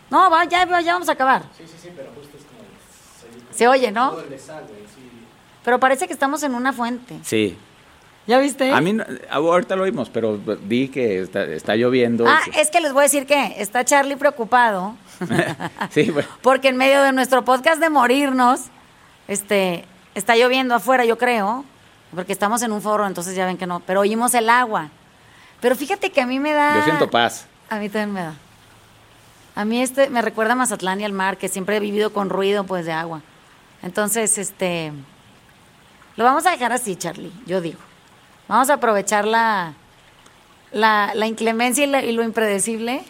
[0.10, 1.44] No, va, ya, ya vamos a acabar.
[1.58, 2.62] Sí, sí, sí, pero justo es como...
[3.52, 4.16] Se oye, ¿no?
[5.64, 7.20] Pero parece que estamos en una fuente.
[7.24, 7.58] Sí.
[8.28, 8.72] ¿Ya viste?
[8.72, 12.26] A mí, no- ahorita lo vimos, pero vi que está, está lloviendo.
[12.28, 14.96] Ah, es que les voy a decir que está Charlie preocupado.
[15.92, 16.28] sí, bueno.
[16.42, 18.62] Porque en medio de nuestro podcast de morirnos,
[19.28, 21.66] este, está lloviendo afuera, yo creo,
[22.14, 24.90] porque estamos en un foro, entonces ya ven que no, pero oímos el agua.
[25.62, 26.78] Pero fíjate que a mí me da...
[26.78, 27.46] Yo siento paz.
[27.70, 28.34] A mí también me da.
[29.56, 32.30] A mí este me recuerda a Mazatlán y al mar, que siempre he vivido con
[32.30, 33.22] ruido pues de agua.
[33.82, 34.92] Entonces, este
[36.16, 37.80] lo vamos a dejar así, Charlie, yo digo.
[38.48, 39.74] Vamos a aprovechar la,
[40.72, 43.04] la, la inclemencia y, la- y lo impredecible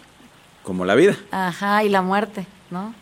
[0.62, 1.16] Como la vida.
[1.30, 2.94] Ajá, y la muerte, ¿no?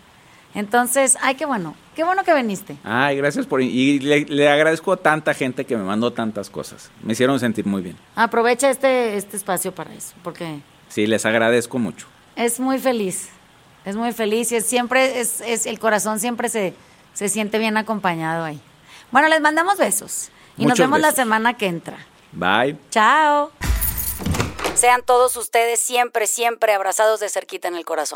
[0.54, 2.76] Entonces, ay, qué bueno, qué bueno que viniste.
[2.84, 3.60] Ay, gracias por...
[3.60, 6.90] Y le, le agradezco a tanta gente que me mandó tantas cosas.
[7.02, 7.96] Me hicieron sentir muy bien.
[8.14, 12.06] Aprovecha este, este espacio para eso, porque Sí, les agradezco mucho.
[12.36, 13.30] es muy feliz,
[13.84, 16.72] es muy feliz y es siempre, es, es el corazón siempre se,
[17.14, 18.60] se siente bien acompañado ahí.
[19.10, 21.96] Bueno, les mandamos besos y nos vemos la semana que entra.
[22.34, 22.76] Bye.
[22.90, 23.50] Chao.
[24.74, 28.12] Sean todos ustedes siempre, siempre abrazados de cerquita en el corazón.